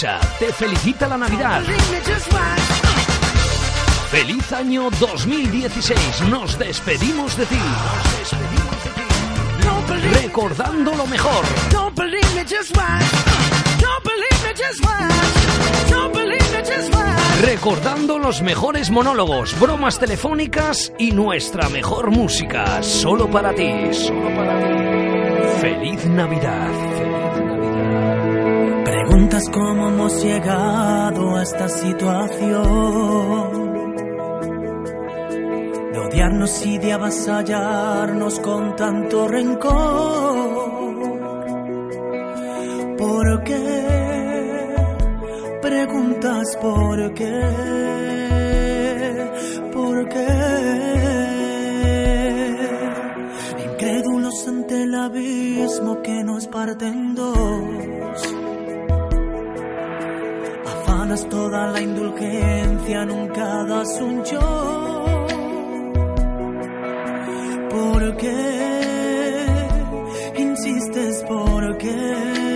[0.00, 1.62] Te felicita la Navidad.
[4.10, 6.22] Feliz año 2016.
[6.30, 7.58] Nos despedimos de ti.
[10.22, 11.44] Recordando lo mejor.
[17.42, 22.82] Recordando los mejores monólogos, bromas telefónicas y nuestra mejor música.
[22.82, 23.92] Solo para ti.
[23.92, 25.60] Solo para ti.
[25.60, 26.89] Feliz Navidad.
[29.10, 32.52] Preguntas cómo hemos llegado a esta situación
[35.92, 40.70] de odiarnos y de avasallarnos con tanto rencor.
[42.96, 44.68] ¿Por qué?
[45.60, 47.40] Preguntas por qué.
[49.72, 50.90] ¿Por qué?
[54.46, 57.69] ante el abismo que nos parte en dos.
[61.10, 65.26] Toda la indulgencia, nunca das un yo.
[67.68, 69.56] ¿Por qué
[70.38, 71.24] insistes?
[71.28, 72.49] ¿Por qué?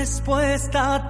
[0.00, 1.09] Respuesta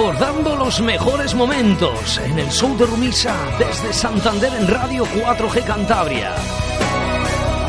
[0.00, 6.34] Recordando los mejores momentos en el show de Rumisa desde Santander en Radio 4G Cantabria.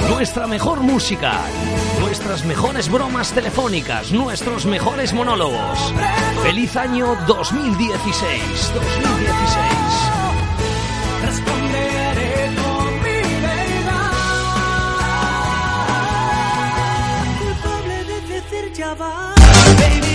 [0.09, 1.41] Nuestra mejor música,
[1.99, 5.93] nuestras mejores bromas telefónicas, nuestros mejores monólogos.
[6.41, 8.71] Feliz año 2016.
[8.75, 10.10] 2016.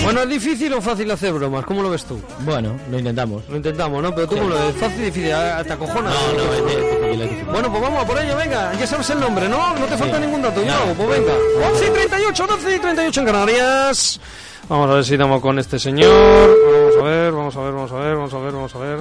[0.06, 1.64] Bueno, ¿es difícil o fácil hacer bromas?
[1.66, 2.20] ¿Cómo lo ves tú?
[2.40, 3.42] Bueno, lo intentamos.
[3.48, 4.14] Lo intentamos, ¿no?
[4.14, 6.14] Pero tú cómo lo ves, fácil y difícil, ¿Ah, ¿te acojonas?
[6.14, 7.44] No, no, es difícil, es difícil.
[7.46, 9.74] Bueno, pues vamos a por ello, venga, ya sabes el nombre, ¿no?
[9.76, 10.72] No te falta ningún dato, yo No.
[10.74, 11.32] hago, pues venga.
[11.72, 14.20] 11 y 38, 12 y 38 en Canarias.
[14.68, 16.08] Vamos a ver si damos con este señor.
[16.10, 18.98] Vamos a ver, vamos a ver, vamos a ver, vamos a ver, vamos a ver.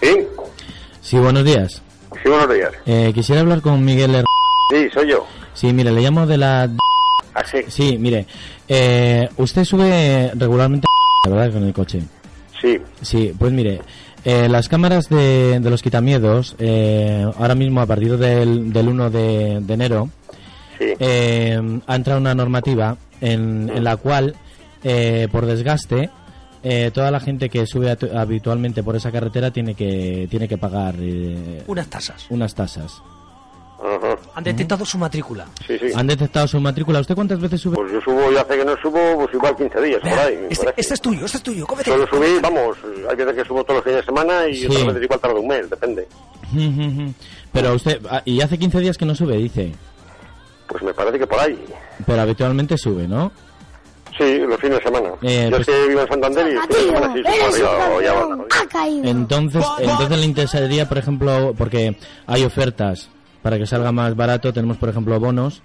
[0.00, 0.28] Sí,
[1.00, 1.82] Sí, buenos días.
[2.22, 2.70] sí, buenos días.
[2.86, 4.24] Eh, quisiera hablar con Miguel Her-
[4.70, 5.26] Sí, soy yo.
[5.54, 6.68] Sí, mire, le llamo de la...
[7.34, 7.58] ¿Ah, sí?
[7.68, 8.26] Sí, mire,
[8.68, 10.86] eh, usted sube regularmente,
[11.26, 11.52] ¿verdad?
[11.52, 12.02] Con el coche.
[12.60, 12.78] Sí.
[13.02, 13.80] Sí, pues mire,
[14.24, 19.10] eh, las cámaras de, de los quitamiedos, eh, ahora mismo a partir del, del 1
[19.10, 20.08] de, de enero,
[20.80, 24.34] eh, ha entrado una normativa en, en la cual,
[24.82, 26.10] eh, por desgaste,
[26.62, 30.94] eh, toda la gente que sube habitualmente por esa carretera tiene que, tiene que pagar
[30.98, 32.26] eh, Unas tasas.
[32.30, 33.02] unas tasas.
[34.36, 35.46] Han detectado su matrícula.
[35.66, 35.86] Sí, sí.
[35.94, 37.00] ¿Han detectado su matrícula?
[37.00, 37.76] ¿Usted cuántas veces sube?
[37.76, 40.38] Pues yo subo, y hace que no subo, pues igual 15 días, por ahí.
[40.50, 41.90] Este, este es tuyo, este es tuyo, cómete.
[41.90, 42.76] Solo subí, vamos,
[43.08, 44.66] hay veces que subo todos los fines de semana y Sí.
[44.66, 46.08] otras veces igual tarda un mes, depende.
[47.52, 49.72] Pero usted, ah, y hace 15 días que no sube, dice.
[50.66, 51.62] Pues me parece que por ahí.
[52.06, 53.30] Pero habitualmente sube, ¿no?
[54.18, 55.08] Sí, los fines de semana.
[55.22, 57.46] Eh, yo pues- es que vivo en Santander y los fines de semana sí subo
[57.70, 58.38] arriba o ya va.
[59.04, 61.96] Entonces, entonces le interesaría, por ejemplo, porque
[62.26, 63.08] hay ofertas
[63.44, 65.60] para que salga más barato, tenemos, por ejemplo, bonos.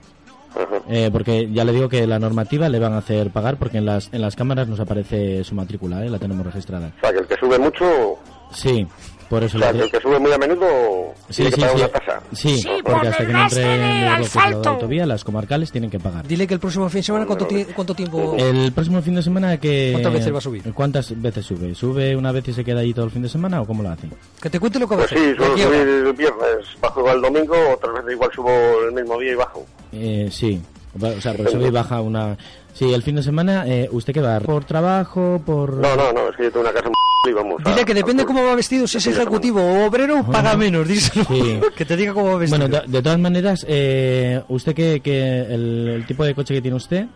[0.89, 3.85] eh, porque ya le digo que la normativa le van a hacer pagar porque en
[3.85, 6.09] las, en las cámaras nos aparece su matrícula, ¿eh?
[6.09, 6.91] la tenemos registrada.
[6.97, 8.17] O sea, que el que sube mucho,
[8.51, 8.85] Sí,
[9.29, 11.55] por eso o sea, le que el que sube muy a menudo Sí, tiene que
[11.55, 11.83] sí, pagar sí.
[11.83, 12.21] una tasa.
[12.33, 15.99] Sí, porque hasta que no entre en lo que la autovía, las comarcales tienen que
[15.99, 16.27] pagar.
[16.27, 18.35] Dile que el próximo fin de semana, ¿cuánto, cuánto tiempo...?
[18.37, 19.89] El próximo fin de semana que...
[19.93, 20.73] ¿Cuántas veces va a subir?
[20.73, 21.75] ¿Cuántas veces sube?
[21.75, 23.89] ¿Sube una vez y se queda ahí todo el fin de semana o cómo lo
[23.89, 24.07] hace?
[24.41, 25.31] Que te cuente lo que va a Pues hacer.
[25.31, 28.51] sí, suelo ¿De qué subir el viernes, bajo igual el domingo, otras veces igual subo
[28.87, 29.65] el mismo día y bajo.
[29.91, 30.61] Eh, sí,
[30.99, 32.35] o sea, porque sube y baja una...
[32.73, 34.39] Sí, el fin de semana, eh, ¿usted qué va?
[34.39, 35.41] ¿Por trabajo?
[35.45, 35.73] ¿Por...?
[35.75, 36.89] No, no, no, es que yo tengo una casa
[37.27, 40.55] y vamos a- Dile que depende cómo va vestido, si es ejecutivo o obrero, paga
[40.55, 41.25] menos, díselo.
[41.25, 41.59] Sí.
[41.75, 42.67] que te diga cómo va vestido.
[42.67, 46.61] Bueno, de, de todas maneras, eh, ¿usted qué, qué- el, el tipo de coche que
[46.61, 47.07] tiene usted?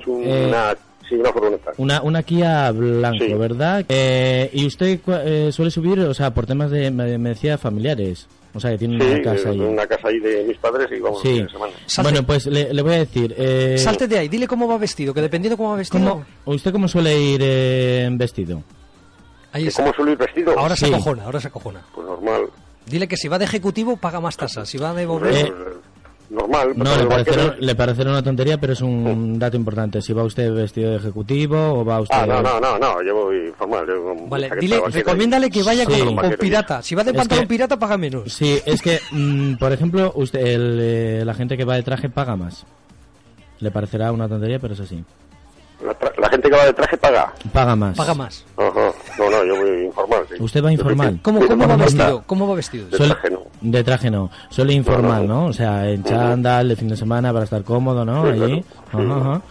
[0.00, 0.74] Es un- Eh, una,
[1.08, 1.72] sí, una furgoneta.
[1.78, 3.34] Una, una Kia blanco, Sí.
[3.34, 3.84] ¿verdad?
[3.88, 7.58] Eh, ¿Y usted cua- eh, suele subir, o sea, por temas de, me, me decía,
[7.58, 8.26] familiares?
[8.54, 9.60] O sea, que tiene Sí, una casa ahí.
[9.60, 11.44] una casa ahí de mis padres y vamos Sí.
[11.52, 11.72] semana.
[12.02, 13.34] Bueno, pues le, le voy a decir...
[13.36, 16.08] Eh, Salte de ahí, dile cómo va vestido, que dependiendo cómo va vestido...
[16.10, 18.62] ¿cómo- ¿Usted cómo suele ir eh, vestido?
[19.52, 19.82] Ahí está.
[19.82, 20.58] ¿Cómo suelo ir vestido?
[20.58, 20.92] Ahora se Sí.
[20.94, 21.82] acojona, ahora se acojona.
[21.94, 22.42] Pues normal.
[22.86, 24.68] Dile que si va de ejecutivo, paga más tasas.
[24.68, 25.80] Si va de Eh, obrero...
[26.30, 26.72] normal.
[26.76, 30.00] No, le parecerá, le parecerá una tontería, pero es un dato importante.
[30.02, 32.16] Si va usted vestido de ejecutivo o va usted...
[32.18, 33.86] Ah, no, no, no, no, yo voy formal.
[33.86, 36.02] Yo con Vale, dile, recomiéndale que vaya Sí.
[36.02, 36.82] con, pirata.
[36.82, 38.32] Si va de Es pantalón que- pirata, paga menos.
[38.32, 42.08] Sí, es que, mm, por ejemplo, usted, el, eh, la gente que va de traje
[42.08, 42.64] paga más.
[43.60, 45.02] Le parecerá una tontería, pero es así.
[45.84, 47.32] La, tra- la gente que va de traje paga.
[47.52, 47.96] Paga más.
[47.96, 48.44] Paga más.
[48.56, 48.92] Ajá.
[49.18, 50.20] No, no, yo voy informal.
[50.28, 50.36] sí.
[50.42, 51.18] ¿Usted va informal?
[51.22, 52.22] ¿Cómo, cómo va vestido?
[52.26, 52.88] ¿Cómo va vestido?
[52.88, 53.40] De traje no.
[53.60, 55.46] De traje no, solo informal, ¿no?
[55.46, 58.24] O sea, en chándal, de fin de semana para estar cómodo, ¿no?
[58.24, 58.64] Sí, Allí.
[58.90, 59.12] claro.
[59.16, 59.42] Ajá, ajá.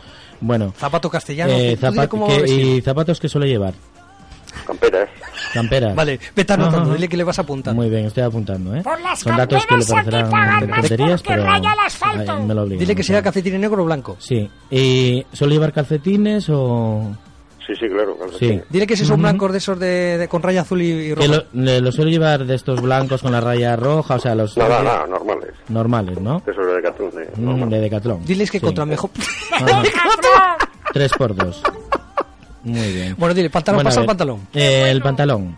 [0.41, 0.73] Bueno.
[0.77, 1.51] Zapato castellano.
[1.53, 2.69] Eh, ¿tú dile zapat- cómo ¿qué- va vestido?
[2.77, 3.73] ¿Y zapatos que suele llevar?
[4.65, 5.09] Camperas.
[5.55, 5.95] Camperas.
[5.95, 6.95] Vale, vete anotando, Ajá, ajá.
[6.95, 7.73] dile que le vas a apuntar.
[7.73, 8.81] Muy bien, estoy apuntando, ¿eh?
[8.83, 12.31] Por las Son datos que le parecerán tonterías, pero raya el asfalto.
[12.33, 12.79] ay, me lo obligan.
[12.79, 14.17] Dile que sea cafetín negro o blanco.
[14.19, 14.47] Sí.
[14.69, 17.15] ¿Y suele llevar calcetines o...?
[17.65, 18.13] Sí, sí, claro.
[18.13, 18.19] Sí.
[18.29, 18.63] calcetines.
[18.69, 21.27] Dile que si son blancos de esos de, de- con raya azul y, y Que
[21.27, 21.27] roja.
[21.53, 24.55] lo, le- lo suele llevar de estos blancos con la raya roja, o sea, los
[24.55, 25.49] No, no, no, normales.
[25.69, 26.43] normales, ¿no?
[26.45, 28.23] De esos de Decathlon, de- Mm, de Decathlon.
[28.25, 28.65] Diles que Sí.
[28.65, 29.09] contra mejor.
[29.51, 29.81] Ajá.
[30.93, 31.63] Tres por dos.
[32.65, 33.15] Muy bien.
[33.17, 34.47] Bueno, dile, pantalón, Bueno, pasa el pantalón.
[34.53, 35.55] eh, el pantalón.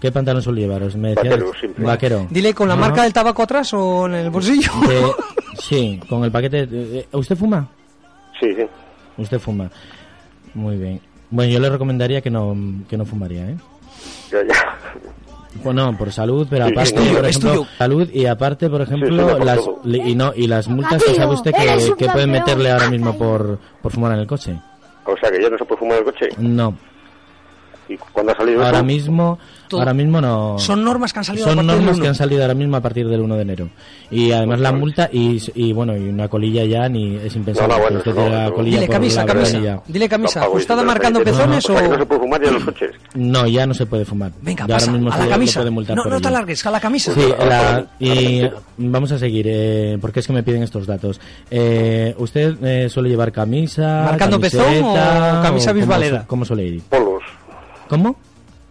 [0.00, 0.82] ¿Qué pantalón suele llevar?
[0.82, 1.84] Os me decías- Vaquero, simple.
[1.84, 2.26] Vaquero.
[2.30, 4.70] Dile con la marca del tabaco atrás o en el bolsillo.
[4.90, 5.02] Eh,
[5.60, 7.06] sí, con el paquete.
[7.12, 7.68] ¿Usted fuma?
[8.40, 8.62] Sí, sí.
[9.18, 9.70] Usted fuma.
[10.54, 11.00] Muy bien.
[11.30, 12.54] Bueno, yo le recomendaría que no,
[12.88, 13.56] que no fumaría, ¿eh?
[14.30, 14.76] Ya, ya.
[15.64, 19.38] Bueno, por salud, pero Sí, aparte, es tuyo, por ejemplo, salud y aparte, por ejemplo,
[19.38, 22.90] sí, las y no y las multas que sabe usted que, que pueden meterle ahora
[22.90, 24.54] mismo por, por fumar en el coche.
[25.06, 26.28] O sea que ya no se puede fumar el coche.
[26.38, 26.74] No,
[27.88, 28.84] ¿Y cuándo ha salido ahora eso?
[28.86, 29.38] mismo,
[29.68, 29.80] Todo.
[29.80, 30.58] ahora mismo no.
[30.58, 32.02] Son normas que han salido a Son del normas uno.
[32.02, 33.68] que han salido ahora mismo a partir del 1 de enero.
[34.10, 37.74] Y además la multa y, y bueno, y una colilla ya ni es impensable.
[37.74, 38.54] No, no, bueno, no, no.
[38.54, 39.52] colilla Dile camisa, la camisa.
[39.58, 39.82] ventanilla.
[39.86, 40.40] Dile camisa.
[40.40, 41.72] Pago ¿Ajustada ese marcando pezones siete.
[41.72, 41.98] O sea no o...?
[41.98, 42.90] se puede fumar ya en los coches.
[43.14, 44.32] No, ya no se puede fumar.
[44.42, 45.60] Venga, Ya ahora pasa, mismo a se la le- camisa.
[45.60, 47.12] puede multar No, no te alargues, a la camisa.
[47.14, 48.42] Sí, la- y
[48.78, 51.20] vamos a seguir, eh, porque es que me piden estos datos.
[51.50, 54.02] Eh, ¿Usted eh, suele llevar camisa?
[54.04, 54.94] ¿Marcando pezón o
[55.42, 56.24] camisa bisbalera?
[56.26, 56.82] ¿Cómo suele ir?
[56.88, 57.22] Polos.
[57.88, 58.16] ¿Cómo?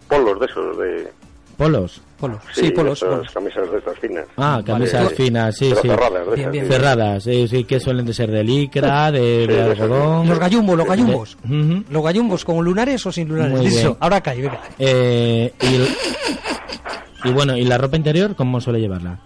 [0.07, 1.11] Polos de esos, de...
[1.57, 2.01] ¿Polos?
[2.19, 2.39] Polos.
[2.53, 3.01] Sí, polos.
[3.01, 3.31] esas polos.
[3.33, 4.25] camisas de estas finas.
[4.37, 5.15] Ah, camisas Vale.
[5.15, 5.87] finas, sí, Pero sí.
[5.89, 6.65] cerradas, de Bien, esas, bien.
[6.65, 6.71] sí.
[6.71, 10.27] Cerradas, sí, sí, que suelen de ser de licra, de, esas, algodón.
[10.29, 11.37] Los gallumbos, los gallumbos.
[11.43, 11.83] De- Ujú.
[11.89, 13.53] ¿Los gallumbos con lunares o sin lunares?
[13.57, 13.97] Muy Listo, bien.
[14.01, 14.59] ahora cae, venga.
[14.79, 19.19] Eh, y, y bueno, ¿y la ropa interior cómo suele llevarla?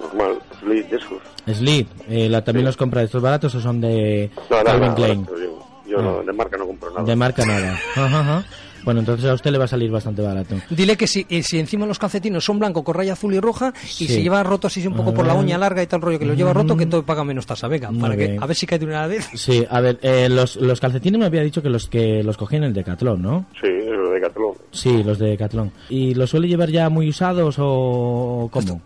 [0.00, 1.58] Normal, slip de esos.
[1.58, 4.88] Slip, eh, la, ¿también los compra de estos baratos o son de No, no, Calvin
[4.88, 5.24] no, Klein?
[5.24, 5.61] barato,
[5.92, 7.04] yo, no, de marca no compro nada.
[7.04, 7.72] De marca nada.
[7.96, 8.44] Ajá, ajá.
[8.84, 10.56] Bueno, entonces a usted le va a salir bastante barato.
[10.68, 13.72] Dile que si, eh, si encima los calcetines son blancos con raya azul y roja
[13.84, 14.06] Sí.
[14.06, 15.44] y se lleva roto así un poco por la ver.
[15.44, 17.68] uña larga y tal rollo que lo lleva roto, que todo paga menos tasa.
[17.68, 19.28] Venga, Muy para que, a ver si cae de una vez.
[19.34, 22.64] Sí, a ver, eh, los, los calcetines me había dicho que los que los cogían
[22.64, 23.46] en el Decathlon, ¿no?
[23.60, 24.54] Sí, eso de Decathlon.
[24.72, 25.70] Sí, los de Decathlon.
[25.88, 28.80] ¿Y los suele llevar ya muy usados o cómo?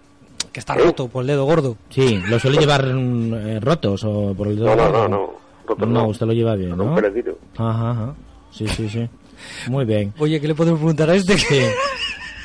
[0.53, 1.79] Que está roto por el dedo gordo.
[1.89, 5.09] Sí, los suele llevar mm, eh, rotos o por el dedo No, no, gordo?
[5.09, 5.17] no, no.
[5.27, 5.46] Rotos
[5.79, 6.07] No, no.
[6.09, 6.95] usted lo lleva bien, ¿no?
[7.57, 8.15] Ajá, ajá.
[8.51, 9.09] Sí, sí, sí.
[9.69, 10.13] Muy bien.
[10.19, 11.37] Oye, ¿qué le podemos preguntar a este?
[11.39, 11.61] Sí.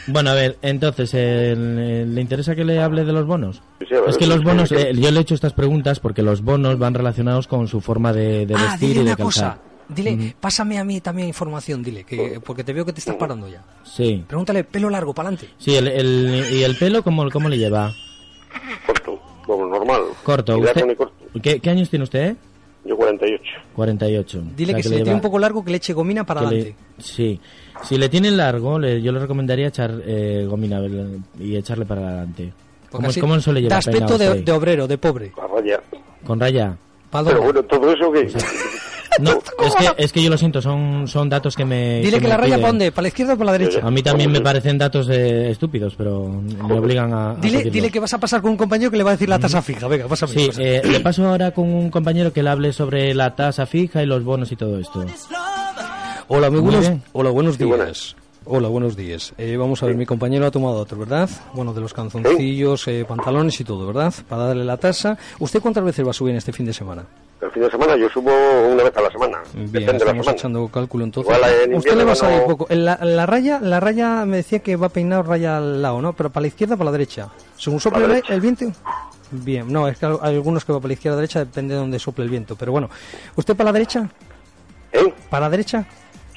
[0.07, 3.61] Bueno, a ver, entonces, eh, ¿le interesa que le hable de los bonos?
[3.79, 5.99] Sí, sí, a ver, Es que los bonos, eh, yo le he hecho estas preguntas
[5.99, 9.09] porque los bonos van relacionados con su forma de, de ah, vestir dile y de
[9.11, 9.57] una calzar.
[9.57, 9.61] cosa.
[9.89, 13.47] Dile, pásame a mí también información, dile, que, porque te veo que te estás parando
[13.49, 13.61] ya.
[13.83, 14.23] Sí.
[14.27, 15.53] Pregúntale, pelo largo, para adelante.
[15.59, 17.93] Sí, el, el- ¿y el pelo cómo, cómo le lleva?
[18.87, 20.01] Corto, normal.
[20.23, 20.57] Corto.
[20.57, 20.97] ¿Usted.
[21.43, 22.35] ¿qué, qué años tiene usted?
[22.83, 23.43] Yo 48.
[23.75, 24.43] 48.
[24.55, 25.93] Dile O sea, que si le le tiene lleva- un poco largo, que le eche
[25.93, 26.75] gomina para que le- adelante.
[26.99, 27.39] sí.
[27.83, 30.81] Si le tienen largo, le- yo le recomendaría echar eh, gomina
[31.39, 32.53] y echarle para adelante.
[32.91, 34.43] ¿Cómo, así cómo llevar aspecto peinado de, usted?
[34.43, 35.31] de obrero, de pobre.
[35.41, 35.81] A raya.
[36.25, 36.75] ¿Con raya?
[37.09, 38.27] ¿Pa' Pero bueno, todo eso que...
[39.19, 39.31] No,
[39.65, 41.99] es que, es que yo lo siento, son, son datos que me.
[42.01, 42.61] Dile que me la raya piden.
[42.61, 43.79] para dónde, para la izquierda o para la derecha.
[43.85, 47.31] A mí también me parecen datos eh, estúpidos, pero me obligan a.
[47.31, 49.27] a Dile, dile que vas a pasar con un compañero que le va a decir
[49.29, 49.87] la tasa fija.
[49.87, 50.31] Venga, pásame.
[50.33, 50.77] Sí, pásame.
[50.77, 54.05] eh, le paso ahora con un compañero que le hable sobre la tasa fija y
[54.05, 55.05] los bonos y todo esto.
[56.27, 57.77] Hola, muy buenos, hola, buenos Sí, días.
[57.77, 58.15] buenas.
[58.45, 59.33] Hola, buenos días.
[59.37, 61.29] Eh, vamos a ver, mi compañero ha tomado otro, ¿verdad?
[61.53, 64.13] Bueno, de los calzoncillos, eh, pantalones y todo, ¿verdad?
[64.27, 65.17] Para darle la tasa.
[65.39, 67.03] ¿Usted cuántas veces va a subir en este fin de semana?
[67.41, 68.31] El fin de semana yo subo
[68.71, 69.39] una vez a la semana.
[69.53, 70.37] Bien, Depende de la estamos semana.
[70.37, 71.35] echando cálculo entonces.
[71.35, 72.67] Igual en Usted le va a salir no- poco.
[72.69, 76.13] En la, la raya, la raya me decía que va peinado raya al lado, ¿no?
[76.13, 77.29] Pero para la izquierda o para la derecha.
[77.57, 78.65] Según sople el viento.
[79.31, 81.79] Bien, no, es que hay algunos que va para la izquierda o derecha, depende de
[81.79, 82.55] donde sople el viento.
[82.55, 82.89] Pero bueno,
[83.35, 84.07] ¿usted para la derecha?
[84.91, 85.11] ¿Eh?
[85.29, 85.85] ¿Para la derecha?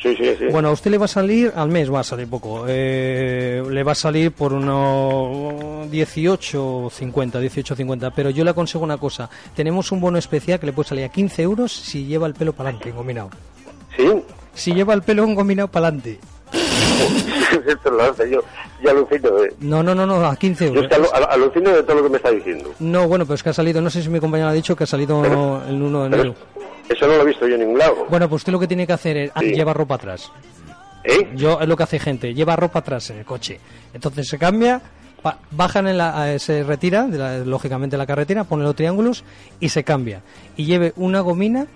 [0.05, 0.45] Sí, sí, sí.
[0.53, 3.83] Bueno, a usted le va a salir, al mes va a salir poco, eh, le
[3.83, 9.31] va a salir por unos 18, 50, 18, 50, pero yo le aconsejo una cosa,
[9.57, 12.53] tenemos un bono especial que le puede salir a 15 euros si lleva el pelo
[12.53, 13.31] para adelante, engominado.
[13.97, 14.07] ¿Sí?
[14.53, 16.19] Si lleva el pelo engominado para adelante.
[17.67, 18.41] Esto lo hace yo.
[18.85, 19.53] Ya alucino, eh.
[19.61, 20.85] No, no, no, no, a 15 Yo euros.
[20.85, 22.71] es que alu- al- alucino de todo lo que me está diciendo.
[22.79, 24.87] No, bueno, pues que ha salido, no sé si mi compañero ha dicho que ha
[24.87, 26.35] salido el 1 de enero.
[26.89, 28.07] Eso no lo he visto yo en ningún lado.
[28.09, 29.53] Bueno, pues usted lo que tiene que hacer es ah, Sí.
[29.55, 30.31] llevar ropa atrás.
[31.05, 31.31] ¿Eh?
[31.35, 33.61] Yo es lo que hace gente, lleva ropa atrás en el coche.
[33.93, 34.81] Entonces se cambia,
[35.51, 39.25] bajan en la, se retira, de la- lógicamente la carretera, pone los triángulos
[39.61, 40.23] y se cambia.
[40.57, 41.67] Y lleve una gomina,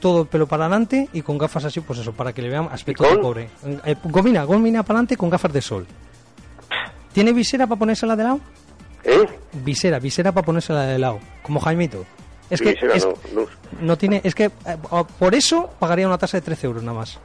[0.00, 2.68] todo el pelo para adelante y con gafas así, pues eso, para que le vean
[2.72, 3.48] aspecto de cobre.
[3.84, 5.86] Eh, gomina, gomina para adelante con gafas de sol.
[7.12, 8.40] ¿Tiene visera para ponérsela de lado?
[9.04, 9.26] ¿Eh?
[9.64, 12.04] Visera, visera para ponérsela de lado, como Jaimito.
[12.50, 13.46] Es que, es- no, no.
[13.80, 14.52] no tiene, es que eh,
[15.18, 17.18] por eso pagaría una tasa de 13 euros nada más.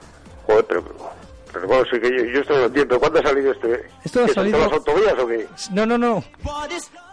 [0.46, 0.84] Joder, pero,
[1.52, 3.00] pero bueno, sí que yo, yo esto no lo entiendo.
[3.00, 3.86] ¿Cuándo ha salido este?
[4.04, 5.48] Esto ha ¿Que son salido- las autovías o qué?
[5.72, 6.24] No, no, no.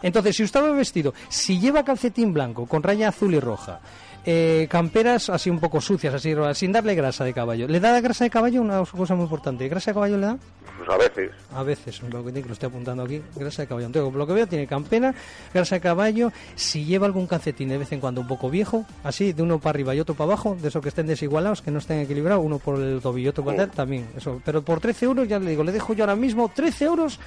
[0.02, 3.80] Entonces, si usted va vestido, si lleva calcetín blanco con raya azul y roja,
[4.24, 8.24] eh, camperas así un poco sucias, así sin darle grasa de caballo, ¿le da grasa
[8.24, 8.60] de caballo?
[8.60, 9.68] Una cosa muy importante.
[9.68, 10.38] ¿Grasa de caballo le da?
[10.78, 11.30] Pues a veces.
[11.54, 13.86] A veces, lo que, lo estoy apuntando aquí, grasa de caballo.
[13.86, 15.14] Entonces, por lo que veo, tiene campera,
[15.52, 16.32] grasa de caballo.
[16.54, 19.70] Si lleva algún calcetín de vez en cuando un poco viejo, así, de uno para
[19.70, 22.58] arriba y otro para abajo, de esos que estén desigualados, que no estén equilibrados, uno
[22.58, 24.08] por el tobillo otro por el también.
[24.16, 24.40] Eso.
[24.44, 27.18] Pero por 13 euros, ya le digo, le dejo yo ahora mismo 13 euros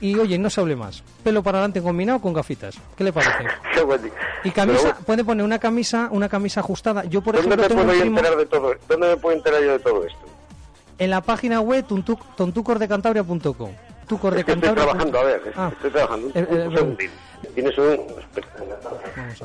[0.00, 1.02] y oye, no se hable más.
[1.24, 2.76] Pelo para adelante combinado con gafitas.
[2.96, 3.32] ¿Qué le parece?
[4.44, 7.04] Y camisa, Pero, puede poner una camisa, una camisa ajustada.
[7.04, 8.72] Yo, por ¿Dónde ejemplo, me puedo primo- enterar de todo?
[8.88, 10.18] ¿Dónde me puedo enterar yo de todo esto?
[11.00, 13.70] en la página web tontu- tontucordecantabria.com.
[14.08, 15.70] Tucor estoy trabajando, a ver, Ah.
[15.72, 16.26] estoy trabajando.
[16.26, 17.10] Un, Eh, eh, un segundín.
[17.54, 17.84] Tienes un...
[17.84, 18.48] Espera,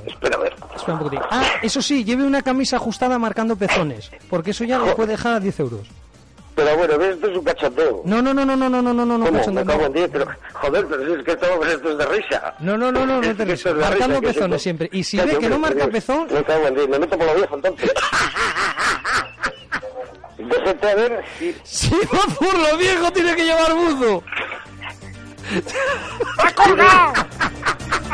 [0.07, 0.55] espera a ver.
[0.75, 1.19] Espera un poquitín.
[1.30, 5.34] Ah, eso sí, lleve una camisa ajustada marcando pezones, porque eso ya lo puede dejar
[5.35, 5.81] a 10 euros.
[6.55, 7.15] Pero bueno, ¿ves?
[7.15, 8.01] Esto es un cachondeo.
[8.05, 9.51] No, no, no, no, no, no, no, no, no, no, ¿Cómo?
[9.51, 9.85] Me cago no.
[9.88, 10.27] en diez, pero...
[10.53, 12.53] Joder, pero si es que esto, esto es de risa.
[12.59, 14.89] No, no, no, no, no Es te Marcando risa, que pezones si- siempre.
[14.91, 17.34] Y si ve que no marca pezón, Me cago en diez, me meto por la
[17.34, 17.91] vieja entonces.
[20.38, 21.55] Déjate a ver si...
[21.63, 24.23] si va por lo viejo tiene que llevar buzo.
[26.38, 27.13] ¡Ha colgado!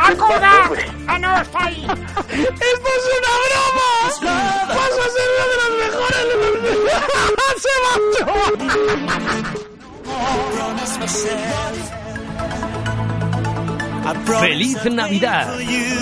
[0.01, 0.75] ¡Ha colgado!
[1.07, 1.83] ¡Ah, no, está ahí!
[1.83, 3.89] ¡Esto es una broma!
[4.03, 6.35] ¡Vas a ser una de las mejores de
[7.59, 8.29] ¡Se marchó!
[14.39, 15.55] ¡Feliz Navidad!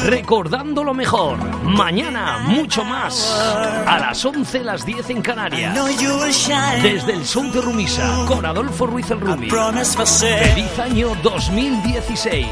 [0.05, 1.37] Recordando lo mejor.
[1.63, 3.31] Mañana, mucho más.
[3.85, 5.73] A las 11, las 10 en Canarias.
[6.81, 9.47] Desde el Show de Rumisa, con Adolfo Ruiz el Rumi.
[10.53, 12.47] ¡Feliz año 2016!